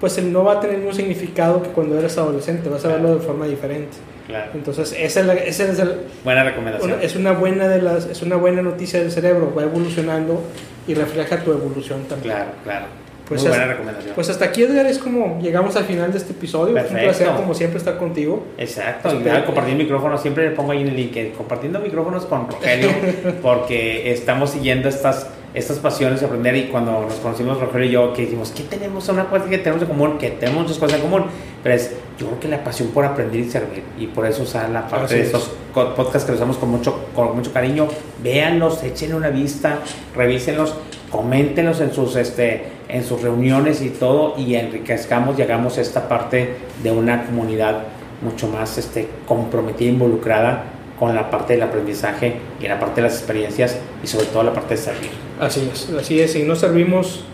[0.00, 3.14] pues no va a tener el mismo significado que cuando eres adolescente, vas a verlo
[3.16, 3.96] de forma diferente.
[4.26, 4.52] Claro.
[4.54, 5.92] Entonces, esa es, la, esa es el,
[6.24, 6.92] Buena recomendación.
[6.92, 10.40] una- es una buena de las es una buena noticia del cerebro, va evolucionando
[10.88, 12.34] y refleja tu evolución también.
[12.36, 12.86] Claro, claro.
[13.28, 14.12] Pues Muy buena recomendación.
[14.16, 16.76] Pues hasta aquí Edgar es como llegamos al final de este episodio.
[16.76, 17.04] Es un Perfecto.
[17.18, 18.44] placer como siempre estar contigo.
[18.58, 21.78] Exacto, y pero- nada, compartir micrófonos, siempre le pongo ahí en el link, eh, compartiendo
[21.78, 22.88] micrófonos con Rogelio,
[23.42, 28.12] porque estamos siguiendo estas, estas pasiones de aprender y cuando nos conocimos Rogelio y yo,
[28.12, 29.08] que dijimos, ¿qué tenemos?
[29.08, 31.24] Una cosa que tenemos en común, que tenemos muchas cosas en común,
[31.62, 34.70] pero es, yo creo que la pasión por aprender y servir, y por eso usar
[34.70, 35.26] la parte Así de es.
[35.26, 37.88] estos podcasts que los usamos con mucho, con mucho cariño,
[38.22, 39.78] véanlos, échenle una vista,
[40.14, 40.74] revísenlos,
[41.10, 46.56] coméntenlos en sus, este, en sus reuniones y todo, y enriquezcamos y hagamos esta parte
[46.82, 47.82] de una comunidad
[48.22, 50.64] mucho más este, comprometida, involucrada
[51.00, 54.52] con la parte del aprendizaje y la parte de las experiencias y sobre todo la
[54.52, 55.10] parte de servir.
[55.40, 56.32] Así es, así es.
[56.32, 57.24] Si no servimos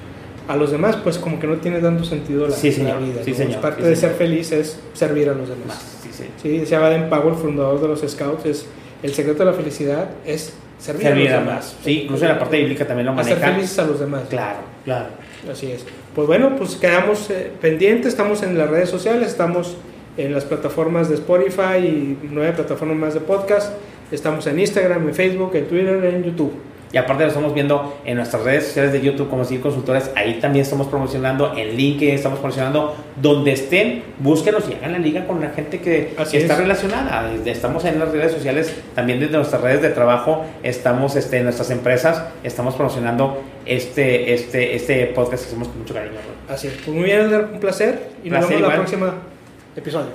[0.49, 3.01] a los demás, pues como que no tiene tanto sentido la, Sí, señor.
[3.01, 3.21] la vida.
[3.25, 3.37] Sí, ¿no?
[3.37, 3.61] señor.
[3.61, 4.11] Parte Sí, de señor.
[4.13, 5.99] ser feliz es servir a los Más, demás.
[6.03, 6.25] sí, sí.
[6.41, 8.67] Sí, decía Baden Powell, fundador de los Scouts, es
[9.03, 11.49] el secreto de la felicidad es servir, Servir a los más.
[11.73, 11.77] demás.
[11.85, 13.53] Sí, incluso en la parte bíblica también lo Hacer maneja.
[13.55, 14.23] felices a los demás.
[14.31, 15.07] Claro, claro.
[15.51, 15.85] Así es.
[16.15, 19.77] Pues bueno, pues quedamos eh, pendientes, estamos en las redes sociales, estamos
[20.17, 23.73] en las plataformas de Spotify y nueve plataformas más de podcast.
[24.11, 26.53] Estamos en Instagram, en Facebook, en Twitter, en YouTube.
[26.93, 30.39] Y aparte lo estamos viendo en nuestras redes sociales de YouTube como Seguir Consultores, ahí
[30.41, 35.41] también estamos promocionando, en LinkedIn estamos promocionando, donde estén, búsquenos y hagan la liga con
[35.41, 36.57] la gente que, está es.
[36.57, 37.31] relacionada.
[37.45, 41.71] Estamos en las redes sociales, también desde nuestras redes de trabajo, estamos este, en nuestras
[41.71, 46.15] empresas, estamos promocionando este, este, este podcast que hacemos con mucho cariño.
[46.49, 46.75] Así es.
[46.85, 49.36] Pues muy bien, Edgar, un placer y nos vemos en el igual.
[49.77, 50.13] Episodio.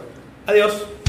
[0.47, 1.00] Adiós.